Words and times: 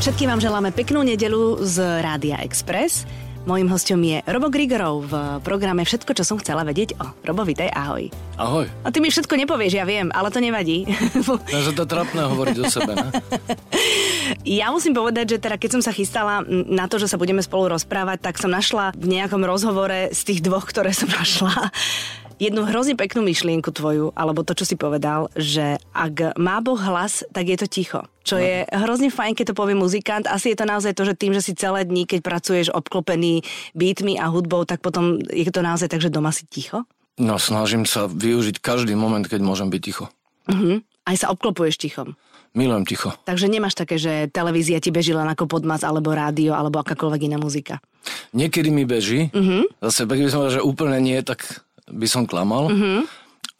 Všetkým 0.00 0.32
vám 0.32 0.40
želáme 0.40 0.72
peknú 0.72 1.04
nedelu 1.04 1.60
z 1.60 2.00
Rádia 2.00 2.40
Express. 2.40 3.04
Mojím 3.44 3.68
hostom 3.68 4.00
je 4.00 4.24
Robo 4.24 4.48
Grigorov 4.48 5.12
v 5.12 5.14
programe 5.44 5.84
Všetko, 5.84 6.16
čo 6.16 6.24
som 6.24 6.40
chcela 6.40 6.64
vedieť 6.64 6.96
o 7.04 7.12
Robo, 7.20 7.44
vitaj, 7.44 7.68
ahoj. 7.68 8.08
Ahoj. 8.40 8.64
A 8.80 8.88
ty 8.88 9.04
mi 9.04 9.12
všetko 9.12 9.36
nepovieš, 9.44 9.76
ja 9.76 9.84
viem, 9.84 10.08
ale 10.16 10.32
to 10.32 10.40
nevadí. 10.40 10.88
Ja 11.52 11.60
sa 11.68 11.72
to 11.76 11.84
trapné 11.84 12.32
hovoriť 12.32 12.56
o 12.60 12.64
sebe, 12.64 12.96
ne? 12.96 13.12
Ja 14.64 14.72
musím 14.72 14.96
povedať, 14.96 15.36
že 15.36 15.42
teda 15.42 15.60
keď 15.60 15.70
som 15.76 15.82
sa 15.84 15.92
chystala 15.92 16.40
na 16.48 16.88
to, 16.88 16.96
že 16.96 17.12
sa 17.12 17.20
budeme 17.20 17.44
spolu 17.44 17.76
rozprávať, 17.76 18.24
tak 18.24 18.40
som 18.40 18.48
našla 18.48 18.96
v 18.96 19.20
nejakom 19.20 19.44
rozhovore 19.44 20.16
z 20.16 20.20
tých 20.24 20.40
dvoch, 20.40 20.64
ktoré 20.64 20.96
som 20.96 21.12
našla, 21.12 21.68
jednu 22.40 22.64
hrozne 22.64 22.96
peknú 22.96 23.20
myšlienku 23.20 23.68
tvoju, 23.70 24.16
alebo 24.16 24.40
to, 24.40 24.56
čo 24.56 24.64
si 24.64 24.80
povedal, 24.80 25.28
že 25.36 25.76
ak 25.92 26.40
má 26.40 26.64
Boh 26.64 26.80
hlas, 26.80 27.22
tak 27.36 27.52
je 27.52 27.60
to 27.60 27.68
ticho. 27.68 28.00
Čo 28.24 28.40
no. 28.40 28.42
je 28.42 28.64
hrozne 28.72 29.12
fajn, 29.12 29.36
keď 29.36 29.52
to 29.52 29.58
povie 29.58 29.76
muzikant. 29.76 30.24
Asi 30.24 30.56
je 30.56 30.58
to 30.58 30.64
naozaj 30.64 30.96
to, 30.96 31.04
že 31.04 31.14
tým, 31.14 31.36
že 31.36 31.44
si 31.44 31.52
celé 31.52 31.84
dní, 31.84 32.08
keď 32.08 32.24
pracuješ 32.24 32.72
obklopený 32.72 33.44
beatmi 33.76 34.16
a 34.16 34.32
hudbou, 34.32 34.64
tak 34.64 34.80
potom 34.80 35.20
je 35.28 35.46
to 35.52 35.60
naozaj 35.60 35.92
tak, 35.92 36.00
že 36.00 36.08
doma 36.08 36.32
si 36.32 36.48
ticho? 36.48 36.88
No, 37.20 37.36
snažím 37.36 37.84
sa 37.84 38.08
využiť 38.08 38.64
každý 38.64 38.96
moment, 38.96 39.28
keď 39.28 39.44
môžem 39.44 39.68
byť 39.68 39.82
ticho. 39.84 40.08
Uh-huh. 40.48 40.80
Aj 41.04 41.16
sa 41.20 41.28
obklopuješ 41.28 41.76
tichom. 41.76 42.16
Milujem 42.50 42.82
ticho. 42.82 43.14
Takže 43.22 43.46
nemáš 43.46 43.78
také, 43.78 43.94
že 43.94 44.26
televízia 44.26 44.82
ti 44.82 44.90
beží 44.90 45.14
len 45.14 45.28
ako 45.30 45.46
podmac, 45.46 45.86
alebo 45.86 46.10
rádio, 46.10 46.50
alebo 46.50 46.82
akákoľvek 46.82 47.30
iná 47.30 47.38
muzika. 47.38 47.78
Niekedy 48.34 48.74
mi 48.74 48.82
beží. 48.82 49.30
Uh-huh. 49.30 49.68
Zase, 49.78 50.02
by 50.08 50.26
som 50.26 50.50
že 50.50 50.58
úplne 50.58 50.98
nie, 50.98 51.20
tak 51.22 51.62
by 51.90 52.06
som 52.08 52.24
klamal. 52.24 52.70
Uh-huh. 52.70 53.04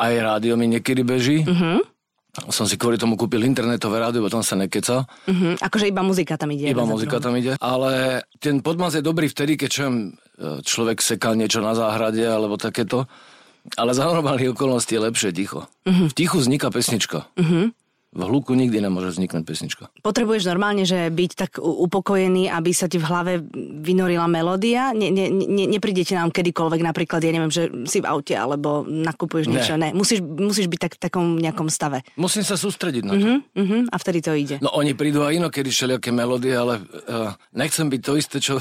Aj 0.00 0.14
rádio 0.16 0.56
mi 0.56 0.70
niekedy 0.70 1.04
beží. 1.04 1.44
Uh-huh. 1.44 1.84
Som 2.54 2.64
si 2.70 2.78
kvôli 2.78 2.94
tomu 2.94 3.18
kúpil 3.18 3.42
internetové 3.42 3.98
rádio, 3.98 4.22
bo 4.22 4.30
tam 4.30 4.46
sa 4.46 4.54
nekeca. 4.54 5.04
Uh-huh. 5.26 5.58
Akože 5.58 5.90
iba 5.90 6.00
muzika 6.00 6.38
tam 6.38 6.54
ide. 6.54 6.70
Iba 6.70 6.86
muzika 6.86 7.18
tam 7.18 7.34
ide. 7.36 7.58
Ale 7.58 8.24
ten 8.38 8.62
podmaz 8.62 8.94
je 8.96 9.02
dobrý 9.02 9.26
vtedy, 9.26 9.58
keď 9.58 9.68
čujem, 9.68 9.94
e, 10.38 10.62
človek 10.62 11.02
seká 11.02 11.34
niečo 11.34 11.58
na 11.58 11.74
záhrade 11.74 12.22
alebo 12.22 12.54
takéto. 12.54 13.10
Ale 13.76 13.92
za 13.92 14.08
normálnych 14.08 14.56
okolností 14.56 14.96
je 14.96 15.04
lepšie 15.04 15.30
ticho. 15.36 15.68
Uh-huh. 15.84 16.08
V 16.08 16.16
tichu 16.16 16.38
vzniká 16.40 16.70
pesnička. 16.72 17.28
Uh-huh 17.34 17.74
v 18.10 18.22
hluku 18.26 18.58
nikdy 18.58 18.82
nemôže 18.82 19.14
vzniknúť 19.14 19.44
pesnička. 19.46 19.84
Potrebuješ 20.02 20.50
normálne, 20.50 20.82
že 20.82 21.06
byť 21.14 21.30
tak 21.38 21.52
upokojený, 21.62 22.50
aby 22.50 22.70
sa 22.74 22.90
ti 22.90 22.98
v 22.98 23.06
hlave 23.06 23.32
vynorila 23.54 24.26
melódia? 24.26 24.90
Ne, 24.90 25.14
ne, 25.14 25.30
ne, 25.30 25.64
nepríde 25.70 26.02
ti 26.02 26.18
nám 26.18 26.34
kedykoľvek 26.34 26.80
napríklad, 26.82 27.22
ja 27.22 27.30
neviem, 27.30 27.54
že 27.54 27.70
si 27.86 28.02
v 28.02 28.10
aute 28.10 28.34
alebo 28.34 28.82
nakupuješ 28.82 29.46
ne. 29.46 29.52
niečo? 29.54 29.74
Ne. 29.78 29.94
Musíš, 29.94 30.26
musíš 30.26 30.66
byť 30.66 30.80
tak, 30.82 30.92
v 30.98 31.00
takom 31.06 31.26
nejakom 31.38 31.70
stave. 31.70 32.02
Musím 32.18 32.42
sa 32.42 32.58
sústrediť 32.58 33.02
na 33.06 33.12
to. 33.14 33.22
Uh-huh, 33.22 33.38
uh-huh, 33.62 33.82
a 33.86 33.96
vtedy 34.02 34.18
to 34.18 34.34
ide. 34.34 34.56
No 34.58 34.74
oni 34.74 34.98
prídu 34.98 35.22
aj 35.22 35.38
inokedy 35.38 35.70
všelijaké 35.70 36.10
melódie, 36.10 36.50
ale 36.50 36.82
uh, 36.82 37.38
nechcem 37.54 37.86
byť 37.86 38.00
to 38.02 38.12
isté, 38.18 38.36
čo, 38.42 38.58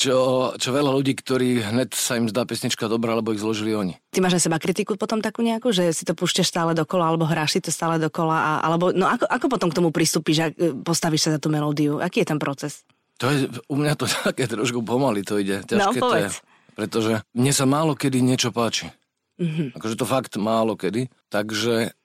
čo, 0.00 0.16
čo 0.56 0.68
veľa 0.72 0.88
ľudí, 0.96 1.12
ktorí 1.12 1.68
hneď 1.68 1.92
sa 1.92 2.16
im 2.16 2.32
zdá 2.32 2.48
pesnička 2.48 2.88
dobrá, 2.88 3.12
lebo 3.12 3.36
ich 3.36 3.44
zložili 3.44 3.76
oni. 3.76 4.00
Ty 4.16 4.24
máš 4.24 4.40
aj 4.40 4.48
seba 4.48 4.56
kritiku 4.56 4.96
potom 4.96 5.20
takú 5.20 5.44
nejakú, 5.44 5.68
že 5.76 5.92
si 5.92 6.08
to 6.08 6.16
púšťaš 6.16 6.48
stále 6.48 6.72
dokola 6.72 7.12
alebo 7.12 7.28
hráš 7.28 7.58
si 7.58 7.60
to 7.60 7.68
stále 7.68 8.00
dokola 8.00 8.36
a, 8.40 8.52
alebo 8.64 8.85
alebo 8.86 8.94
no 8.94 9.10
ako, 9.10 9.26
ako 9.26 9.46
potom 9.50 9.68
k 9.74 9.78
tomu 9.82 9.90
pristúpiš 9.90 10.36
a 10.38 10.46
e, 10.54 10.70
postavíš 10.70 11.26
sa 11.26 11.30
za 11.34 11.40
tú 11.42 11.50
melódiu? 11.50 11.98
Aký 11.98 12.22
je 12.22 12.30
ten 12.30 12.38
proces? 12.38 12.86
To 13.18 13.26
je, 13.26 13.50
u 13.66 13.74
mňa 13.74 13.98
to 13.98 14.06
také 14.30 14.46
trošku 14.46 14.86
pomaly 14.86 15.26
to 15.26 15.42
ide. 15.42 15.66
Ťažké 15.66 15.98
no, 15.98 16.06
povedz. 16.06 16.06
to 16.06 16.16
je. 16.16 16.28
Pretože 16.76 17.12
mne 17.34 17.52
sa 17.56 17.64
málo 17.64 17.98
kedy 17.98 18.20
niečo 18.20 18.52
páči. 18.52 18.92
Mm-hmm. 19.42 19.74
Akože 19.74 19.96
to 19.96 20.06
fakt 20.06 20.36
málo 20.36 20.76
kedy. 20.76 21.08
Takže 21.32 21.96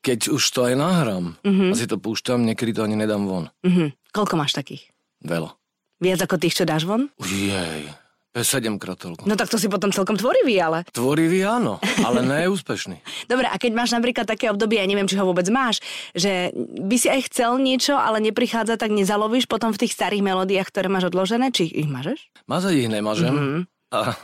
keď 0.00 0.20
už 0.30 0.42
to 0.42 0.60
aj 0.66 0.74
nahrám 0.78 1.36
mm-hmm. 1.42 1.70
a 1.70 1.74
si 1.74 1.86
to 1.86 1.98
púšťam, 1.98 2.46
niekedy 2.46 2.72
to 2.72 2.86
ani 2.86 2.96
nedám 2.96 3.26
von. 3.26 3.50
Mm-hmm. 3.66 4.14
Koľko 4.14 4.34
máš 4.38 4.54
takých? 4.56 4.88
Veľa. 5.20 5.52
Viac 6.00 6.20
ako 6.24 6.36
tých, 6.40 6.56
čo 6.56 6.64
dáš 6.64 6.88
von? 6.88 7.12
Jej. 7.20 7.92
7 8.30 8.78
krát 8.78 8.94
toľko. 8.94 9.26
No 9.26 9.34
tak 9.34 9.50
to 9.50 9.58
si 9.58 9.66
potom 9.66 9.90
celkom 9.90 10.14
tvorivý, 10.14 10.54
ale. 10.62 10.86
Tvorivý 10.94 11.42
áno, 11.42 11.82
ale 12.06 12.22
ne 12.22 12.46
úspešný. 12.46 13.02
Dobre, 13.32 13.50
a 13.50 13.58
keď 13.58 13.72
máš 13.74 13.90
napríklad 13.90 14.22
také 14.22 14.46
obdobie, 14.46 14.78
ja 14.78 14.86
neviem, 14.86 15.10
či 15.10 15.18
ho 15.18 15.26
vôbec 15.26 15.46
máš, 15.50 15.82
že 16.14 16.54
by 16.78 16.96
si 16.96 17.10
aj 17.10 17.26
chcel 17.26 17.58
niečo, 17.58 17.98
ale 17.98 18.22
neprichádza, 18.22 18.78
tak 18.78 18.94
nezalovíš 18.94 19.50
potom 19.50 19.74
v 19.74 19.82
tých 19.82 19.98
starých 19.98 20.22
melódiách, 20.22 20.70
ktoré 20.70 20.86
máš 20.86 21.10
odložené, 21.10 21.50
či 21.50 21.66
ich 21.66 21.90
mážeš? 21.90 22.30
Mazať 22.46 22.86
ich 22.86 22.90
nemažem. 22.90 23.34
Mm-hmm. 23.34 23.62
A, 23.90 24.14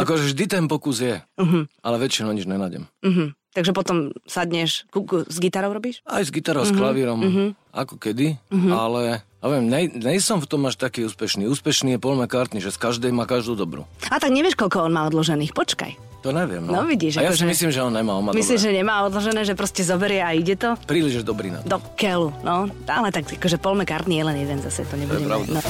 akože 0.00 0.32
vždy 0.32 0.44
ten 0.48 0.64
pokus 0.64 1.04
je, 1.04 1.20
uh-huh. 1.20 1.68
ale 1.84 1.96
väčšinou 2.00 2.32
nič 2.32 2.48
nenadem. 2.48 2.88
Uh-huh. 3.04 3.36
Takže 3.52 3.76
potom 3.76 4.16
sadneš, 4.24 4.88
s 5.28 5.36
gitarou 5.36 5.76
robíš? 5.76 6.00
Aj 6.08 6.24
s 6.24 6.32
gitarou, 6.32 6.64
uh-huh. 6.64 6.72
s 6.72 6.80
klavírom, 6.80 7.20
uh-huh. 7.20 7.48
ako 7.76 8.00
kedy, 8.00 8.40
uh-huh. 8.48 8.72
ale 8.72 9.27
ja 9.38 9.46
viem, 9.54 9.70
nej, 9.70 9.86
nejsom 9.94 10.42
v 10.42 10.50
tom 10.50 10.66
až 10.66 10.74
taký 10.74 11.06
úspešný. 11.06 11.46
Úspešný 11.46 11.94
je 11.94 11.98
Paul 12.02 12.18
McCartney, 12.18 12.58
že 12.58 12.74
z 12.74 12.78
každej 12.82 13.14
má 13.14 13.22
každú 13.22 13.54
dobrú. 13.54 13.86
A 14.10 14.18
tak 14.18 14.34
nevieš, 14.34 14.58
koľko 14.58 14.90
on 14.90 14.92
má 14.98 15.06
odložených, 15.06 15.54
počkaj. 15.54 15.94
To 16.26 16.34
neviem, 16.34 16.66
no. 16.66 16.82
No 16.82 16.90
vidíš, 16.90 17.22
a 17.22 17.30
ja 17.30 17.30
si 17.30 17.46
že... 17.46 17.46
myslím, 17.46 17.70
že 17.70 17.78
on 17.78 17.94
nemá, 17.94 18.18
on 18.18 18.26
má 18.26 18.34
Myslíš, 18.34 18.58
že 18.58 18.74
nemá 18.74 19.06
odložené, 19.06 19.46
že 19.46 19.54
proste 19.54 19.86
zoberie 19.86 20.18
a 20.18 20.34
ide 20.34 20.58
to? 20.58 20.74
Príliš 20.82 21.22
dobrý 21.22 21.54
na 21.54 21.62
to. 21.62 21.78
Do 21.78 21.78
keľu, 21.94 22.34
no. 22.42 22.66
Ale 22.90 23.14
tak 23.14 23.30
akože 23.30 23.62
Paul 23.62 23.78
McCartney 23.78 24.18
je 24.18 24.24
len 24.26 24.36
jeden 24.42 24.58
zase, 24.58 24.82
to 24.82 24.98
nebudeme... 24.98 25.30
To 25.30 25.46
je 25.46 25.54
no. 25.54 25.62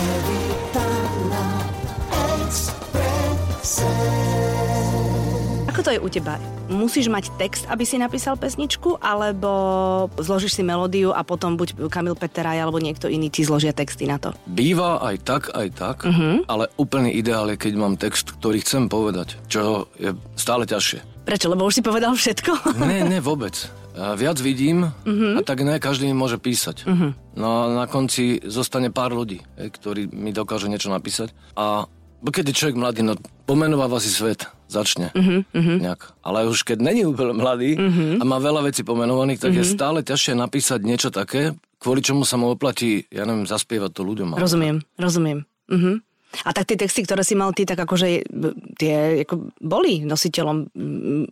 Ako 5.78 5.86
to 5.86 5.94
je 5.94 6.02
u 6.02 6.10
teba? 6.10 6.34
musíš 6.74 7.06
mať 7.06 7.30
text, 7.38 7.70
aby 7.70 7.86
si 7.86 8.02
napísal 8.02 8.34
pesničku, 8.34 8.98
alebo 8.98 10.10
zložíš 10.18 10.58
si 10.58 10.66
melódiu 10.66 11.14
a 11.14 11.22
potom 11.22 11.54
buď 11.54 11.86
Kamil 11.86 12.18
Peteraj 12.18 12.58
alebo 12.58 12.82
niekto 12.82 13.06
iný 13.06 13.30
ti 13.30 13.46
zložia 13.46 13.70
texty 13.70 14.10
na 14.10 14.18
to? 14.18 14.34
Býva 14.50 14.98
aj 14.98 15.16
tak, 15.22 15.42
aj 15.54 15.68
tak, 15.78 15.96
uh-huh. 16.02 16.42
ale 16.50 16.66
úplný 16.74 17.14
ideál 17.14 17.46
je, 17.54 17.62
keď 17.62 17.72
mám 17.78 17.94
text, 17.94 18.34
ktorý 18.42 18.58
chcem 18.58 18.90
povedať, 18.90 19.38
čo 19.46 19.86
je 20.02 20.18
stále 20.34 20.66
ťažšie. 20.66 21.22
Prečo? 21.22 21.46
Lebo 21.46 21.70
už 21.70 21.78
si 21.78 21.82
povedal 21.86 22.10
všetko? 22.10 22.74
Nie, 22.90 23.06
nie, 23.06 23.22
vôbec. 23.22 23.54
Viac 23.94 24.42
vidím 24.42 24.90
uh-huh. 24.90 25.38
a 25.38 25.46
tak 25.46 25.62
ne 25.62 25.78
každý 25.78 26.10
môže 26.10 26.42
písať. 26.42 26.90
Uh-huh. 26.90 27.14
No 27.38 27.70
na 27.70 27.86
konci 27.86 28.42
zostane 28.42 28.90
pár 28.90 29.14
ľudí, 29.14 29.46
ktorí 29.54 30.10
mi 30.10 30.34
dokážu 30.34 30.66
niečo 30.66 30.90
napísať. 30.90 31.30
A 31.54 31.86
keď 32.26 32.50
je 32.50 32.58
človek 32.58 32.76
mladý, 32.78 33.00
no 33.06 33.14
pomenováva 33.46 34.02
si 34.02 34.10
svet, 34.10 34.50
začne 34.66 35.14
uh-huh. 35.14 35.46
nejak. 35.54 36.18
Ale 36.20 36.50
už 36.50 36.66
keď 36.66 36.78
není 36.82 37.06
úplne 37.06 37.38
mladý 37.38 37.78
uh-huh. 37.78 38.20
a 38.20 38.24
má 38.26 38.38
veľa 38.42 38.66
vecí 38.66 38.82
pomenovaných, 38.82 39.40
tak 39.40 39.54
uh-huh. 39.54 39.64
je 39.64 39.72
stále 39.72 39.98
ťažšie 40.02 40.34
napísať 40.36 40.80
niečo 40.84 41.08
také, 41.14 41.54
kvôli 41.78 42.02
čomu 42.02 42.26
sa 42.26 42.36
mu 42.36 42.52
oplatí, 42.52 43.06
ja 43.08 43.24
neviem, 43.24 43.46
zaspievať 43.46 43.90
to 43.94 44.02
ľuďom. 44.02 44.36
Rozumiem, 44.36 44.82
rozumiem. 44.98 45.46
Uh-huh. 45.68 46.02
A 46.44 46.52
tak 46.52 46.68
tie 46.68 46.76
texty, 46.76 47.08
ktoré 47.08 47.24
si 47.24 47.32
mal 47.32 47.56
ty, 47.56 47.64
tak 47.64 47.80
akože 47.80 48.28
tie 48.76 49.24
ako 49.24 49.48
boli 49.64 50.04
nositeľom 50.04 50.70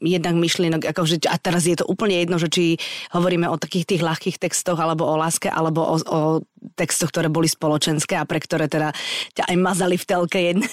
jednak 0.01 0.35
myšlienok, 0.41 0.89
akože, 0.89 1.29
a 1.29 1.37
teraz 1.37 1.69
je 1.69 1.77
to 1.77 1.85
úplne 1.85 2.17
jedno, 2.17 2.41
že 2.41 2.49
či 2.49 2.65
hovoríme 3.13 3.45
o 3.47 3.61
takých 3.61 3.85
tých 3.97 4.03
ľahkých 4.03 4.41
textoch, 4.41 4.81
alebo 4.81 5.05
o 5.05 5.15
láske, 5.21 5.53
alebo 5.53 5.85
o, 5.85 5.97
o 6.01 6.21
textoch, 6.75 7.13
ktoré 7.13 7.29
boli 7.29 7.47
spoločenské 7.47 8.17
a 8.17 8.25
pre 8.25 8.41
ktoré 8.41 8.73
teda 8.73 8.97
ťa 9.37 9.53
aj 9.53 9.57
mazali 9.61 9.97
v 10.01 10.05
telke. 10.09 10.39
Jedne. 10.41 10.69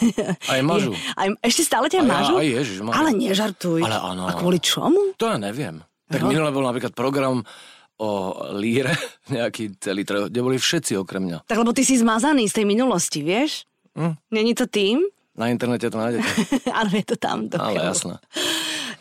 Aj 0.48 0.62
mažu. 0.72 0.96
Aj, 1.20 1.28
ešte 1.44 1.68
stále 1.68 1.92
ťa 1.92 2.02
mažu? 2.08 2.40
Aj, 2.40 2.48
ježiš, 2.48 2.80
mažu. 2.80 2.96
Ale 2.96 3.10
nežartuj. 3.12 3.84
Ale 3.84 3.98
áno. 4.00 4.24
A 4.28 4.32
kvôli 4.40 4.64
čomu? 4.64 5.14
To 5.20 5.28
ja 5.28 5.36
neviem. 5.36 5.84
Tak 6.08 6.24
no. 6.24 6.32
minule 6.32 6.52
bol 6.56 6.64
napríklad 6.64 6.96
program 6.96 7.44
o 8.02 8.10
líre, 8.58 8.96
nejaký 9.36 9.78
celý, 9.78 10.08
kde 10.08 10.40
boli 10.40 10.58
všetci 10.58 10.98
okrem 10.98 11.28
mňa. 11.30 11.38
Tak 11.46 11.60
lebo 11.60 11.76
ty 11.76 11.86
si 11.86 12.00
zmazaný 12.00 12.50
z 12.50 12.62
tej 12.62 12.66
minulosti, 12.66 13.22
vieš? 13.22 13.68
Hm? 13.94 14.14
Není 14.32 14.54
to 14.56 14.66
tým? 14.66 15.02
Na 15.34 15.50
internete 15.50 15.90
to 15.90 15.98
nájdete. 15.98 16.30
Áno, 16.80 16.92
je 16.94 17.06
to 17.10 17.18
tam. 17.18 17.50
To 17.50 17.58
Ale 17.58 17.82
jasné. 17.82 18.22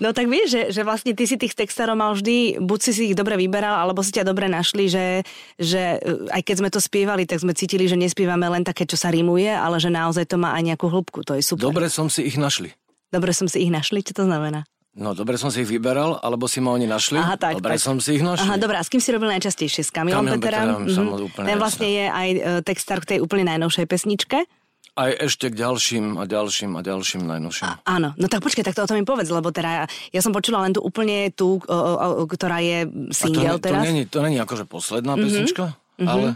No 0.00 0.16
tak 0.16 0.26
vieš, 0.26 0.56
že, 0.56 0.62
že 0.75 0.82
vlastne 0.82 1.12
ty 1.12 1.28
si 1.28 1.36
tých 1.36 1.54
textárov 1.54 1.94
mal 1.94 2.16
vždy, 2.16 2.58
buď 2.58 2.78
si 2.80 2.91
si 2.91 3.02
ich 3.12 3.14
dobre 3.14 3.36
vyberal, 3.36 3.76
alebo 3.76 4.00
si 4.02 4.10
ťa 4.10 4.26
dobre 4.26 4.49
našli, 4.49 4.90
že, 4.90 5.22
že 5.61 6.00
e, 6.02 6.26
aj 6.32 6.43
keď 6.43 6.56
sme 6.58 6.70
to 6.72 6.81
spievali, 6.82 7.22
tak 7.28 7.44
sme 7.44 7.55
cítili, 7.55 7.87
že 7.87 7.94
nespievame 7.94 8.49
len 8.49 8.64
také, 8.64 8.88
čo 8.88 8.96
sa 8.99 9.12
rimuje, 9.12 9.46
ale 9.46 9.78
že 9.78 9.93
naozaj 9.93 10.26
to 10.26 10.40
má 10.40 10.56
aj 10.58 10.75
nejakú 10.75 10.90
hĺbku. 10.90 11.22
To 11.28 11.38
je 11.38 11.44
super. 11.44 11.70
Dobre 11.70 11.87
som 11.87 12.11
si 12.11 12.25
ich 12.26 12.34
našli. 12.34 12.75
Dobre 13.12 13.37
som 13.37 13.46
si 13.46 13.62
ich 13.62 13.70
našli? 13.70 14.00
Čo 14.00 14.25
to 14.25 14.25
znamená? 14.25 14.64
No, 14.93 15.17
dobre 15.17 15.40
som 15.40 15.49
si 15.49 15.64
ich 15.64 15.69
vyberal, 15.69 16.20
alebo 16.20 16.44
si 16.44 16.61
ma 16.61 16.76
oni 16.76 16.84
našli. 16.84 17.17
Aha, 17.17 17.40
tak, 17.40 17.61
dobre 17.61 17.81
tak. 17.81 17.84
som 17.84 17.96
si 17.96 18.20
ich 18.20 18.25
našli. 18.25 18.44
Aha, 18.44 18.61
dobre, 18.61 18.76
a 18.76 18.84
s 18.84 18.93
kým 18.93 19.00
si 19.00 19.08
robil 19.08 19.32
najčastejšie? 19.32 19.88
S 19.88 19.90
Kamilom 19.93 20.28
Kamil 20.28 20.37
Peterom? 20.37 20.84
Mm-hmm. 20.84 21.32
Ten 21.32 21.56
vlastne 21.56 21.88
je 21.88 22.05
aj 22.12 22.28
e, 22.28 22.38
textár 22.61 23.00
k 23.00 23.17
tej 23.17 23.19
úplne 23.25 23.49
najnovšej 23.49 23.88
pesničke. 23.88 24.44
Aj 24.93 25.09
ešte 25.09 25.49
k 25.49 25.56
ďalším 25.56 26.21
a 26.21 26.29
ďalším 26.29 26.77
a 26.77 26.81
ďalším 26.85 27.25
najnovším. 27.25 27.65
A, 27.65 27.81
áno, 27.89 28.12
no 28.21 28.27
tak 28.29 28.44
počkaj, 28.44 28.61
tak 28.61 28.77
to 28.77 28.85
o 28.85 28.89
tom 28.93 29.00
mi 29.00 29.09
povedz, 29.09 29.33
lebo 29.33 29.49
teda 29.49 29.89
ja 29.89 30.21
som 30.21 30.37
počula 30.37 30.61
len 30.69 30.77
tú 30.77 30.85
úplne 30.85 31.33
tú, 31.33 31.65
o, 31.65 31.73
o, 31.73 32.09
o, 32.21 32.29
ktorá 32.29 32.61
je 32.61 32.85
single 33.09 33.56
to, 33.56 33.73
teraz. 33.73 33.81
To 33.81 33.89
není, 33.89 34.05
to 34.05 34.21
není 34.21 34.37
akože 34.37 34.69
posledná 34.69 35.17
mm-hmm. 35.17 35.25
pesnička, 35.25 35.65
mm-hmm. 35.73 36.09
ale 36.12 36.29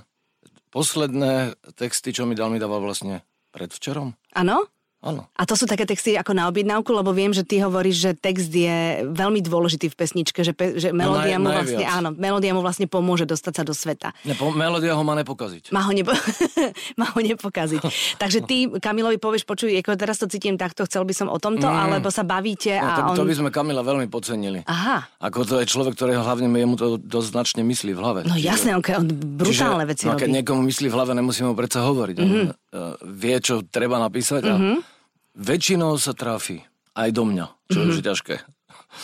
posledné 0.73 1.53
texty, 1.77 2.17
čo 2.17 2.25
mi 2.25 2.33
dal, 2.33 2.49
mi 2.49 2.57
dával 2.57 2.81
vlastne 2.81 3.21
predvčerom. 3.53 4.17
Áno? 4.33 4.65
Áno. 5.09 5.23
A 5.31 5.43
to 5.43 5.55
sú 5.55 5.65
také 5.65 5.85
texty 5.85 6.13
ako 6.13 6.33
na 6.33 6.47
objednávku, 6.47 6.91
lebo 6.91 7.11
viem, 7.11 7.31
že 7.31 7.41
ty 7.41 7.59
hovoríš, 7.59 7.97
že 7.97 8.11
text 8.13 8.49
je 8.49 8.77
veľmi 9.07 9.39
dôležitý 9.41 9.87
v 9.87 9.97
pesničke, 9.97 10.41
že, 10.41 10.51
pe, 10.51 10.75
že 10.75 10.91
melódia, 10.91 11.37
No 11.37 11.47
naj- 11.47 11.47
mu 11.47 11.49
vlastne, 11.55 11.85
áno, 11.87 12.09
melódia 12.13 12.51
mu 12.51 12.61
vlastne 12.61 12.87
pomôže 12.87 13.23
dostať 13.23 13.53
sa 13.53 13.63
do 13.63 13.73
sveta. 13.73 14.11
Nepo, 14.23 14.51
melódia 14.51 14.93
ho 14.93 15.01
má 15.01 15.15
nepokaziť. 15.15 15.71
Má 15.71 15.83
ho, 15.83 15.93
nepo- 15.93 16.17
má 17.01 17.07
ho 17.09 17.21
nepokaziť. 17.21 17.83
Takže 18.17 18.43
ty 18.43 18.57
Kamilovi 18.69 19.17
povieš, 19.17 19.45
počuj, 19.45 19.71
ako 19.73 19.95
teraz 19.95 20.17
to 20.17 20.27
cítim 20.27 20.55
takto, 20.55 20.83
chcel 20.83 21.03
by 21.03 21.13
som 21.13 21.27
o 21.27 21.37
tomto, 21.37 21.65
Mm. 21.67 21.79
alebo 21.93 22.09
sa 22.09 22.23
bavíte 22.23 22.73
No, 22.73 22.83
a 22.83 22.91
to, 22.93 23.01
on... 23.05 23.17
to 23.17 23.25
by 23.25 23.35
sme 23.37 23.49
Kamila 23.49 23.81
veľmi 23.81 24.07
podcenili. 24.07 24.65
Aha, 24.65 25.07
Ako 25.21 25.43
to 25.43 25.57
je 25.57 25.67
človek, 25.67 25.93
ktorý 25.93 26.17
hlavne 26.17 26.49
jemu 26.49 26.75
to 26.75 26.97
dosť 26.97 27.29
značne 27.29 27.63
myslí 27.63 27.91
v 27.91 27.99
hlave. 27.99 28.21
no 28.23 28.35
jasné, 28.35 28.73
on, 28.73 28.83
on 28.83 29.07
brutálne 29.37 29.83
Čiže, 29.83 29.89
veci 29.89 30.05
no, 30.05 30.15
keď 30.15 30.27
robí. 30.27 30.37
niekomu 30.37 30.61
myslí 30.65 30.87
v 30.87 30.95
hlave, 30.95 31.13
nemusíme 31.13 31.47
mu 31.47 31.55
predsa 31.55 31.83
hovoriť. 31.83 32.17
Mm-hmm. 32.17 32.35
On 32.35 32.49
uh, 32.49 32.95
vie, 33.05 33.37
čo 33.39 33.63
treba 33.65 33.97
napísať 33.97 34.43
a 34.43 34.55
Mhm. 34.57 34.96
Väčšinou 35.37 35.95
sa 35.97 36.13
tráfi 36.13 36.65
aj 36.93 37.13
do 37.13 37.23
mňa, 37.25 37.47
čo 37.69 37.77
Mhm. 37.77 37.83
je 37.83 37.91
už 37.93 37.99
ťažké. 38.03 38.35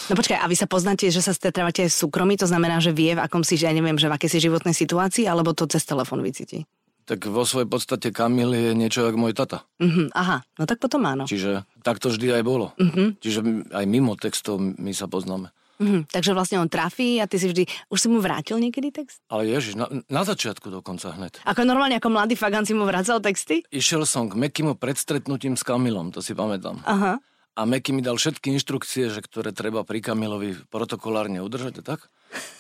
No 0.09 0.17
počkaj, 0.17 0.41
a 0.41 0.49
vy 0.49 0.57
sa 0.57 0.65
poznáte, 0.65 1.05
že 1.07 1.21
sa 1.21 1.31
stretávate 1.31 1.85
aj 1.85 1.93
v 1.93 1.99
súkromí, 2.01 2.35
to 2.35 2.49
znamená, 2.49 2.81
že 2.81 2.91
vie, 2.91 3.13
v 3.13 3.21
akom 3.21 3.45
si, 3.45 3.61
že 3.61 3.69
ja 3.69 3.73
neviem, 3.73 4.01
že 4.01 4.09
v 4.09 4.17
akej 4.17 4.31
si 4.31 4.39
životnej 4.41 4.73
situácii, 4.73 5.29
alebo 5.29 5.53
to 5.53 5.69
cez 5.69 5.85
telefón 5.85 6.25
vycíti? 6.25 6.65
Tak 7.05 7.27
vo 7.27 7.43
svojej 7.43 7.67
podstate 7.67 8.09
Kamil 8.09 8.55
je 8.55 8.71
niečo 8.73 9.05
ako 9.05 9.19
môj 9.19 9.35
tata. 9.35 9.67
Mhm, 9.77 10.15
aha, 10.15 10.47
no 10.57 10.65
tak 10.65 10.79
potom 10.79 11.03
áno. 11.05 11.27
Čiže 11.27 11.67
tak 11.83 12.01
to 12.01 12.09
vždy 12.09 12.41
aj 12.41 12.43
bolo. 12.43 12.73
Mhm. 12.81 13.21
Čiže 13.21 13.41
aj 13.69 13.85
mimo 13.85 14.17
textov 14.17 14.57
my 14.57 14.93
sa 14.95 15.05
poznáme. 15.05 15.53
Mhm, 15.83 16.01
takže 16.07 16.31
vlastne 16.31 16.63
on 16.63 16.71
trafí 16.71 17.19
a 17.19 17.27
ty 17.27 17.43
si 17.43 17.51
vždy... 17.51 17.67
Už 17.91 17.99
si 17.99 18.07
mu 18.07 18.23
vrátil 18.23 18.63
niekedy 18.63 18.95
text? 18.95 19.19
Ale 19.27 19.51
ježiš, 19.51 19.75
na, 19.75 19.91
na 20.07 20.23
začiatku 20.23 20.71
dokonca 20.71 21.11
hneď. 21.11 21.43
Ako 21.43 21.67
normálne, 21.67 21.99
ako 21.99 22.15
mladý 22.15 22.39
fagan 22.39 22.63
si 22.63 22.71
mu 22.71 22.87
vracal 22.87 23.19
texty? 23.19 23.67
Išiel 23.75 24.07
som 24.07 24.31
k 24.31 24.39
Mekimu 24.39 24.79
pred 24.79 24.95
stretnutím 24.95 25.59
s 25.59 25.67
Kamilom, 25.67 26.15
to 26.15 26.23
si 26.23 26.39
pamätám. 26.39 26.79
Aha. 26.87 27.19
A 27.53 27.69
Meky 27.69 27.93
mi 27.93 28.01
dal 28.01 28.17
všetky 28.17 28.49
inštrukcie, 28.57 29.13
že 29.13 29.21
ktoré 29.21 29.53
treba 29.53 29.85
pri 29.85 30.01
Kamilovi 30.01 30.57
protokolárne 30.73 31.45
udržať, 31.45 31.85
tak? 31.85 32.09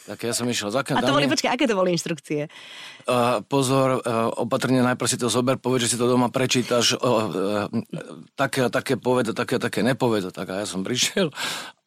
Tak 0.05 0.21
ja 0.21 0.37
som 0.37 0.45
išiel 0.45 0.69
za 0.69 0.85
A 0.85 1.01
to 1.01 1.17
boli, 1.17 1.25
počkaj, 1.33 1.57
aké 1.57 1.65
to 1.65 1.73
boli 1.73 1.97
inštrukcie? 1.97 2.53
Uh, 3.09 3.41
pozor, 3.49 4.05
uh, 4.05 4.29
opatrne 4.37 4.85
najprv 4.85 5.09
si 5.09 5.17
to 5.17 5.33
zober, 5.33 5.57
povedz, 5.57 5.89
že 5.89 5.97
si 5.97 6.01
to 6.01 6.05
doma 6.05 6.29
prečítaš, 6.29 7.01
uh, 7.01 7.01
uh, 7.01 7.73
také 8.37 8.69
a 8.69 8.69
také 8.69 9.01
povedz, 9.01 9.33
a 9.33 9.35
také 9.35 9.57
a 9.57 9.65
také 9.65 9.81
nepovedz. 9.81 10.29
a 10.29 10.33
Tak 10.35 10.53
a 10.53 10.61
ja 10.61 10.67
som 10.69 10.85
prišiel 10.85 11.33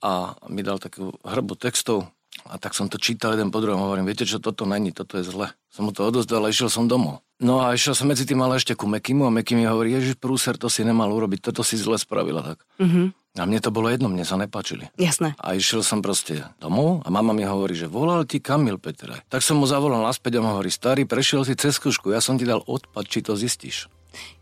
a 0.01 0.33
mi 0.49 0.65
dal 0.65 0.81
takú 0.81 1.13
hrbu 1.21 1.61
textov 1.61 2.09
a 2.43 2.59
tak 2.59 2.75
som 2.75 2.85
to 2.85 2.99
čítal 2.99 3.33
jeden 3.33 3.49
po 3.49 3.57
druhom. 3.57 3.79
Hovorím, 3.79 4.05
viete 4.05 4.27
čo, 4.27 4.37
toto 4.37 4.67
není, 4.67 4.91
toto 4.91 5.15
je 5.15 5.23
zle. 5.23 5.49
Som 5.71 5.87
mu 5.87 5.91
to 5.91 6.03
odozdal 6.03 6.43
a 6.43 6.51
išiel 6.51 6.67
som 6.67 6.85
domov. 6.85 7.23
No 7.35 7.59
a 7.59 7.71
išiel 7.71 7.91
som 7.93 8.07
medzi 8.07 8.23
tým 8.23 8.39
ale 8.39 8.55
ešte 8.55 8.73
ku 8.73 8.87
Mekimu 8.87 9.27
a 9.27 9.31
Meky 9.31 9.55
mi 9.55 9.67
hovorí, 9.67 9.91
ježiš, 9.91 10.15
prúser, 10.15 10.55
to 10.55 10.71
si 10.71 10.83
nemal 10.83 11.07
urobiť, 11.09 11.51
toto 11.51 11.63
si 11.63 11.75
zle 11.75 11.95
spravila. 11.95 12.55
Tak. 12.55 12.59
Mhm, 12.79 13.03
A 13.35 13.43
mne 13.43 13.59
to 13.59 13.67
bolo 13.67 13.91
jedno, 13.91 14.07
mne 14.07 14.23
sa 14.23 14.39
nepáčili. 14.39 14.87
jasné. 14.95 15.35
A 15.35 15.51
išiel 15.51 15.83
som 15.83 15.99
proste 15.99 16.47
domov 16.57 17.03
a 17.03 17.11
mama 17.11 17.35
mi 17.35 17.43
hovorí, 17.43 17.75
že 17.75 17.91
volal 17.91 18.23
ti 18.23 18.39
Kamil 18.39 18.79
Petre. 18.79 19.19
Tak 19.27 19.43
som 19.43 19.59
mu 19.59 19.67
zavolal 19.67 19.99
naspäť 19.99 20.39
a 20.39 20.43
mu 20.43 20.55
hovorí, 20.55 20.71
starý, 20.71 21.03
prešiel 21.03 21.43
si 21.43 21.59
cez 21.59 21.75
skúšku, 21.75 22.15
ja 22.15 22.23
som 22.23 22.39
ti 22.39 22.47
dal 22.47 22.63
odpad, 22.63 23.03
či 23.03 23.19
to 23.19 23.35
zistíš. 23.35 23.91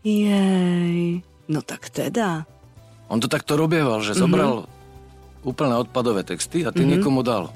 Jej, 0.06 1.26
no 1.50 1.58
tak 1.66 1.90
teda. 1.90 2.46
On 3.10 3.18
to 3.18 3.26
takto 3.26 3.58
robieval, 3.58 3.98
že 4.00 4.14
zobral 4.14 4.70
úplne 5.44 5.76
odpadové 5.76 6.24
texty 6.24 6.64
a 6.64 6.72
ty 6.72 6.82
niekomu 6.82 7.22
dal. 7.22 7.52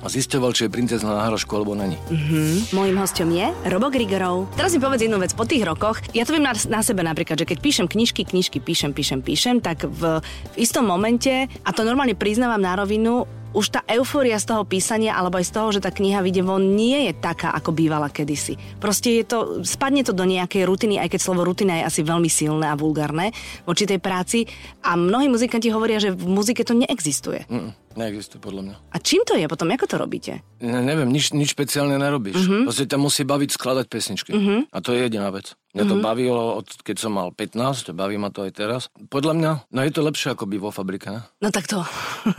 A 0.00 0.08
zisťoval, 0.08 0.56
či 0.56 0.64
je 0.64 0.72
princezna 0.72 1.12
na 1.12 1.28
hrošku 1.28 1.52
alebo 1.52 1.76
není. 1.76 2.00
Mhm. 2.08 2.72
Mojím 2.72 2.96
hostom 3.04 3.28
je 3.36 3.52
Robo 3.68 3.92
Grigorov. 3.92 4.48
Teraz 4.56 4.72
mi 4.72 4.80
povedz 4.80 5.04
jednu 5.04 5.20
vec, 5.20 5.36
po 5.36 5.44
tých 5.44 5.60
rokoch, 5.60 6.00
ja 6.16 6.24
to 6.24 6.32
viem 6.32 6.40
na, 6.40 6.56
na 6.56 6.80
sebe 6.80 7.04
napríklad, 7.04 7.36
že 7.36 7.44
keď 7.44 7.58
píšem 7.60 7.84
knižky, 7.84 8.24
knižky, 8.24 8.64
píšem, 8.64 8.96
píšem, 8.96 9.20
píšem, 9.20 9.60
tak 9.60 9.84
v, 9.84 10.24
v 10.24 10.54
istom 10.56 10.88
momente, 10.88 11.44
a 11.44 11.70
to 11.76 11.84
normálne 11.84 12.16
priznávam 12.16 12.64
na 12.64 12.80
rovinu, 12.80 13.28
už 13.50 13.66
tá 13.74 13.80
eufória 13.90 14.38
z 14.38 14.46
toho 14.46 14.62
písania 14.62 15.18
alebo 15.18 15.38
aj 15.42 15.46
z 15.50 15.54
toho, 15.54 15.68
že 15.74 15.82
tá 15.82 15.90
kniha 15.90 16.22
vyjde 16.22 16.42
von, 16.46 16.62
nie 16.78 17.10
je 17.10 17.12
taká, 17.18 17.50
ako 17.50 17.74
bývala 17.74 18.06
kedysi. 18.06 18.54
Proste 18.78 19.22
je 19.22 19.24
to, 19.26 19.38
spadne 19.66 20.06
to 20.06 20.14
do 20.14 20.22
nejakej 20.22 20.62
rutiny, 20.66 21.02
aj 21.02 21.10
keď 21.10 21.20
slovo 21.20 21.42
rutina 21.42 21.82
je 21.82 21.86
asi 21.90 22.00
veľmi 22.06 22.30
silné 22.30 22.70
a 22.70 22.78
vulgárne 22.78 23.34
voči 23.66 23.90
tej 23.90 23.98
práci. 23.98 24.46
A 24.86 24.94
mnohí 24.94 25.26
muzikanti 25.26 25.70
hovoria, 25.74 25.98
že 25.98 26.14
v 26.14 26.26
muzike 26.30 26.62
to 26.62 26.78
neexistuje. 26.78 27.46
Mm, 27.50 27.70
neexistuje 27.98 28.38
podľa 28.38 28.62
mňa. 28.62 28.76
A 28.94 28.96
čím 29.02 29.26
to 29.26 29.34
je 29.34 29.46
potom? 29.50 29.70
Ako 29.70 29.86
to 29.90 29.96
robíte? 29.98 30.46
Ne, 30.62 30.78
neviem, 30.84 31.10
nič, 31.10 31.34
nič 31.34 31.56
špeciálne 31.56 31.98
nerobíš. 31.98 32.38
Mm-hmm. 32.38 32.62
Proste 32.68 32.84
ťa 32.86 32.98
musí 33.00 33.22
baviť 33.26 33.50
skladať 33.56 33.86
pesničky. 33.90 34.30
Mm-hmm. 34.30 34.60
A 34.70 34.78
to 34.78 34.94
je 34.94 35.08
jediná 35.08 35.32
vec. 35.34 35.58
Mňa 35.70 35.86
to 35.86 35.96
bavilo, 36.02 36.58
od, 36.58 36.66
keď 36.82 36.98
som 36.98 37.14
mal 37.14 37.30
15, 37.30 37.94
baví 37.94 38.18
ma 38.18 38.34
to 38.34 38.42
aj 38.42 38.52
teraz. 38.58 38.82
Podľa 39.06 39.38
mňa, 39.38 39.50
no 39.70 39.78
je 39.86 39.92
to 39.94 40.02
lepšie 40.02 40.34
ako 40.34 40.50
by 40.50 40.58
vo 40.58 40.74
fabrike, 40.74 41.06
ne? 41.06 41.22
No 41.38 41.54
tak 41.54 41.70
to, 41.70 41.86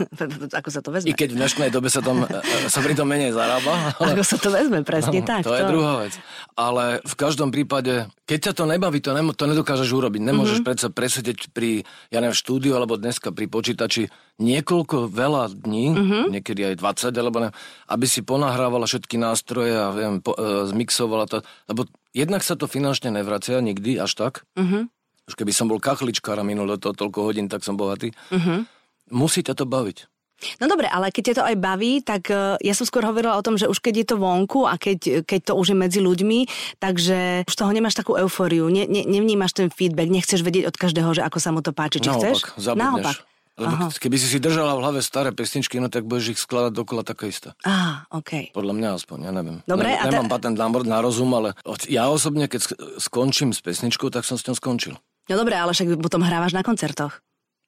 ako 0.60 0.68
sa 0.68 0.84
to 0.84 0.92
I 0.92 1.00
vezme? 1.00 1.16
keď 1.16 1.28
v 1.32 1.36
dnešnej 1.40 1.70
dobe 1.72 1.88
sa, 1.88 2.04
tam, 2.04 2.28
e, 2.28 2.68
sa 2.68 2.84
pri 2.84 2.92
tom 2.92 3.08
menej 3.08 3.32
zarába. 3.32 3.72
Ale... 4.04 4.20
Ako 4.20 4.24
sa 4.28 4.36
to 4.36 4.52
vezme, 4.52 4.84
presne 4.84 5.24
tak. 5.24 5.48
to 5.48 5.56
je 5.56 5.64
druhá 5.64 6.04
vec. 6.04 6.12
Ale 6.60 7.00
v 7.00 7.14
každom 7.16 7.48
prípade, 7.48 8.04
keď 8.28 8.38
ťa 8.48 8.52
to 8.52 8.64
nebaví, 8.68 9.00
to, 9.00 9.16
nemo, 9.16 9.32
to 9.32 9.48
nedokážeš 9.48 9.88
urobiť. 9.88 10.20
Nemôžeš 10.20 10.60
mm-hmm. 10.60 10.68
predsa 10.68 10.88
presedieť 10.92 11.56
pri, 11.56 11.88
ja 12.12 12.20
neviem, 12.20 12.36
štúdiu 12.36 12.76
alebo 12.76 13.00
dneska 13.00 13.32
pri 13.32 13.48
počítači 13.48 14.12
niekoľko 14.40 15.12
veľa 15.12 15.52
dní, 15.52 15.86
mm-hmm. 15.92 16.24
niekedy 16.32 16.60
aj 16.72 16.74
20, 16.80 17.20
alebo 17.20 17.38
ne, 17.42 17.50
aby 17.90 18.06
si 18.08 18.24
ponahrávala 18.24 18.88
všetky 18.88 19.20
nástroje 19.20 19.76
a 19.76 19.92
viem, 19.92 20.24
po, 20.24 20.32
e, 20.34 20.66
zmixovala 20.72 21.28
to. 21.28 21.44
Lebo 21.68 21.84
jednak 22.16 22.40
sa 22.40 22.56
to 22.56 22.64
finančne 22.64 23.12
nevracia 23.12 23.60
nikdy 23.60 24.00
až 24.00 24.16
tak. 24.16 24.34
Mhm. 24.56 24.88
Už 25.22 25.38
keby 25.38 25.54
som 25.54 25.70
bol 25.70 25.78
kachličkár 25.78 26.34
a 26.40 26.44
minul 26.44 26.66
to 26.82 26.90
toľko 26.90 27.30
hodín, 27.30 27.46
tak 27.46 27.62
som 27.62 27.78
bohatý. 27.78 28.10
Mhm. 28.34 28.66
Musí 29.14 29.44
ťa 29.44 29.54
to 29.54 29.64
baviť. 29.68 30.10
No 30.58 30.66
dobre, 30.66 30.90
ale 30.90 31.14
keď 31.14 31.22
ťa 31.22 31.34
to 31.38 31.44
aj 31.46 31.56
baví, 31.62 32.02
tak 32.02 32.26
uh, 32.34 32.58
ja 32.58 32.74
som 32.74 32.82
skôr 32.82 33.06
hovorila 33.06 33.38
o 33.38 33.44
tom, 33.46 33.54
že 33.54 33.70
už 33.70 33.78
keď 33.78 33.94
je 34.02 34.06
to 34.10 34.16
vonku 34.18 34.66
a 34.66 34.74
keď, 34.74 35.22
keď 35.22 35.40
to 35.46 35.52
už 35.54 35.70
je 35.70 35.76
medzi 35.78 36.00
ľuďmi, 36.02 36.50
takže 36.82 37.46
už 37.46 37.54
toho 37.54 37.70
nemáš 37.70 37.94
takú 37.94 38.18
eufóriu, 38.18 38.66
ne, 38.66 38.82
ne, 38.90 39.06
nevnímaš 39.06 39.54
ten 39.54 39.70
feedback, 39.70 40.10
nechceš 40.10 40.42
vedieť 40.42 40.74
od 40.74 40.76
každého, 40.76 41.14
že 41.14 41.22
ako 41.22 41.38
sa 41.38 41.54
mu 41.54 41.62
to 41.62 41.70
páči. 41.70 42.02
Či 42.02 42.10
chceš? 42.10 42.36
Naopak, 42.42 42.58
zabudneš. 42.58 42.82
Naopak. 42.82 43.16
Lebo 43.52 43.74
Aha. 43.76 43.92
keby 43.92 44.16
si 44.16 44.32
si 44.32 44.40
držala 44.40 44.72
v 44.74 44.80
hlave 44.80 45.00
staré 45.04 45.28
pesničky, 45.28 45.76
no 45.76 45.92
tak 45.92 46.08
budeš 46.08 46.36
ich 46.36 46.40
skladať 46.40 46.72
dokola 46.72 47.04
také 47.04 47.28
isté. 47.28 47.52
Á, 47.68 48.08
OK. 48.08 48.56
Podľa 48.56 48.72
mňa 48.72 48.88
aspoň, 48.96 49.18
ja 49.28 49.32
neviem. 49.32 49.56
Dobre, 49.68 49.92
ne, 49.92 50.00
a 50.00 50.08
Nemám 50.08 50.32
patent 50.32 50.56
na, 50.56 50.72
na 50.72 50.98
rozum, 51.04 51.28
ale 51.36 51.52
ja 51.84 52.08
osobne, 52.08 52.48
keď 52.48 52.60
sk- 52.64 52.78
skončím 52.96 53.52
s 53.52 53.60
pesničkou, 53.60 54.08
tak 54.08 54.24
som 54.24 54.40
s 54.40 54.48
ňou 54.48 54.56
skončil. 54.56 54.96
No 55.28 55.34
dobre, 55.36 55.52
ale 55.52 55.76
však 55.76 56.00
potom 56.00 56.24
hrávaš 56.24 56.56
na 56.56 56.64
koncertoch. 56.64 57.20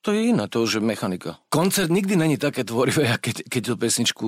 To 0.04 0.12
je 0.12 0.32
iné, 0.32 0.44
to 0.52 0.64
už 0.64 0.80
je 0.80 0.82
mechanika. 0.84 1.40
Koncert 1.48 1.88
nikdy 1.88 2.16
není 2.16 2.36
také 2.36 2.64
tvorivé, 2.64 3.16
keď, 3.24 3.44
keď 3.48 3.62
tú 3.68 3.74
pesničku 3.76 4.26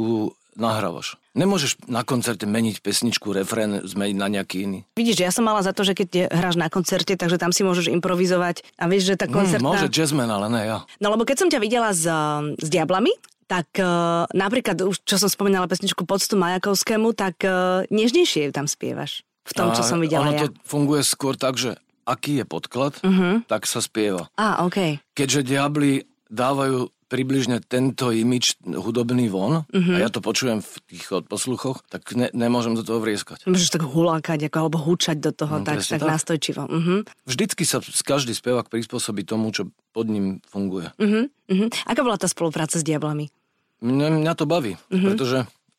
nahrávaš. 0.57 1.21
Nemôžeš 1.33 1.85
na 1.85 2.01
koncerte 2.01 2.43
meniť 2.43 2.81
pesničku, 2.81 3.31
refrén, 3.31 3.85
zmeniť 3.85 4.17
na 4.17 4.29
nejaký 4.31 4.65
iný. 4.65 4.79
Vidíš, 4.93 5.21
ja 5.21 5.29
som 5.29 5.45
mala 5.45 5.61
za 5.61 5.71
to, 5.71 5.81
že 5.81 5.93
keď 5.93 6.29
hráš 6.29 6.57
na 6.57 6.67
koncerte, 6.67 7.13
takže 7.13 7.37
tam 7.37 7.53
si 7.53 7.61
môžeš 7.61 7.93
improvizovať 7.93 8.65
a 8.75 8.89
vieš, 8.89 9.13
že 9.13 9.17
tá 9.17 9.27
Hm, 9.27 9.35
koncertná... 9.35 9.69
môže 9.69 9.89
jazzman, 9.89 10.27
ale 10.27 10.49
ne 10.49 10.63
ja. 10.65 10.79
No 10.97 11.09
lebo 11.09 11.23
keď 11.23 11.37
som 11.39 11.49
ťa 11.49 11.61
videla 11.61 11.93
s, 11.93 12.09
s 12.57 12.67
Diablami, 12.67 13.13
tak 13.47 13.69
uh, 13.77 14.27
napríklad, 14.33 14.75
už 14.81 15.05
čo 15.05 15.17
som 15.17 15.29
spomínala 15.29 15.69
pesničku 15.69 16.03
Poctu 16.03 16.35
Majakovskému, 16.35 17.15
tak 17.15 17.39
uh, 17.41 17.85
nežnejšie 17.89 18.49
ju 18.49 18.53
tam 18.53 18.67
spievaš. 18.67 19.23
V 19.47 19.53
tom, 19.55 19.71
čo 19.71 19.81
A 19.81 19.87
som 19.87 20.03
videla 20.03 20.27
ono 20.27 20.35
ja. 20.35 20.43
to 20.43 20.57
funguje 20.65 21.07
skôr 21.07 21.39
tak, 21.39 21.55
že 21.55 21.79
aký 22.03 22.41
je 22.41 22.45
podklad, 22.45 22.99
Mhm. 23.03 23.47
tak 23.47 23.63
sa 23.63 23.79
spieva. 23.79 24.27
Á, 24.35 24.63
OK. 24.63 24.99
keďže 25.13 25.47
Diabli 25.47 26.03
dávajú 26.27 26.91
približne 27.07 27.63
tento 27.63 28.11
imič 28.11 28.59
hudobný 28.61 29.27
von 29.27 29.63
Mhm. 29.65 29.73
uh-huh. 29.73 29.95
a 29.95 29.99
ja 29.99 30.09
to 30.09 30.19
počujem 30.19 30.59
v 30.59 30.73
tých 30.87 31.05
posluchoch, 31.23 31.87
tak 31.87 32.03
ne, 32.13 32.27
nemôžem 32.31 32.75
do 32.75 32.83
toho 32.83 32.99
vrieskať. 32.99 33.47
Môžeš 33.47 33.71
tak 33.71 33.83
hulákať, 33.83 34.43
ako, 34.45 34.57
alebo 34.61 34.79
húčať 34.81 35.17
do 35.17 35.31
toho, 35.31 35.59
No, 35.59 35.65
tak, 35.65 35.81
tak, 35.81 35.99
tak. 35.99 36.09
nastojčivo. 36.09 36.63
Uh-huh. 36.65 37.01
Vždycky 37.23 37.63
sa 37.63 37.79
každý 38.03 38.33
spevák 38.33 38.67
prispôsobí 38.67 39.23
tomu, 39.23 39.51
čo 39.51 39.67
pod 39.91 40.07
ním 40.07 40.43
funguje. 40.45 40.91
Uh-huh. 40.99 41.31
Aká 41.85 42.03
bola 42.03 42.19
tá 42.19 42.27
spolupráca 42.27 42.75
s 42.75 42.83
Diablami? 42.83 43.31
Mňa, 43.79 44.19
mňa 44.19 44.33
to 44.35 44.45
baví, 44.45 44.75
Mhm. 44.75 44.83
uh-huh. 44.91 45.07
pretože 45.07 45.39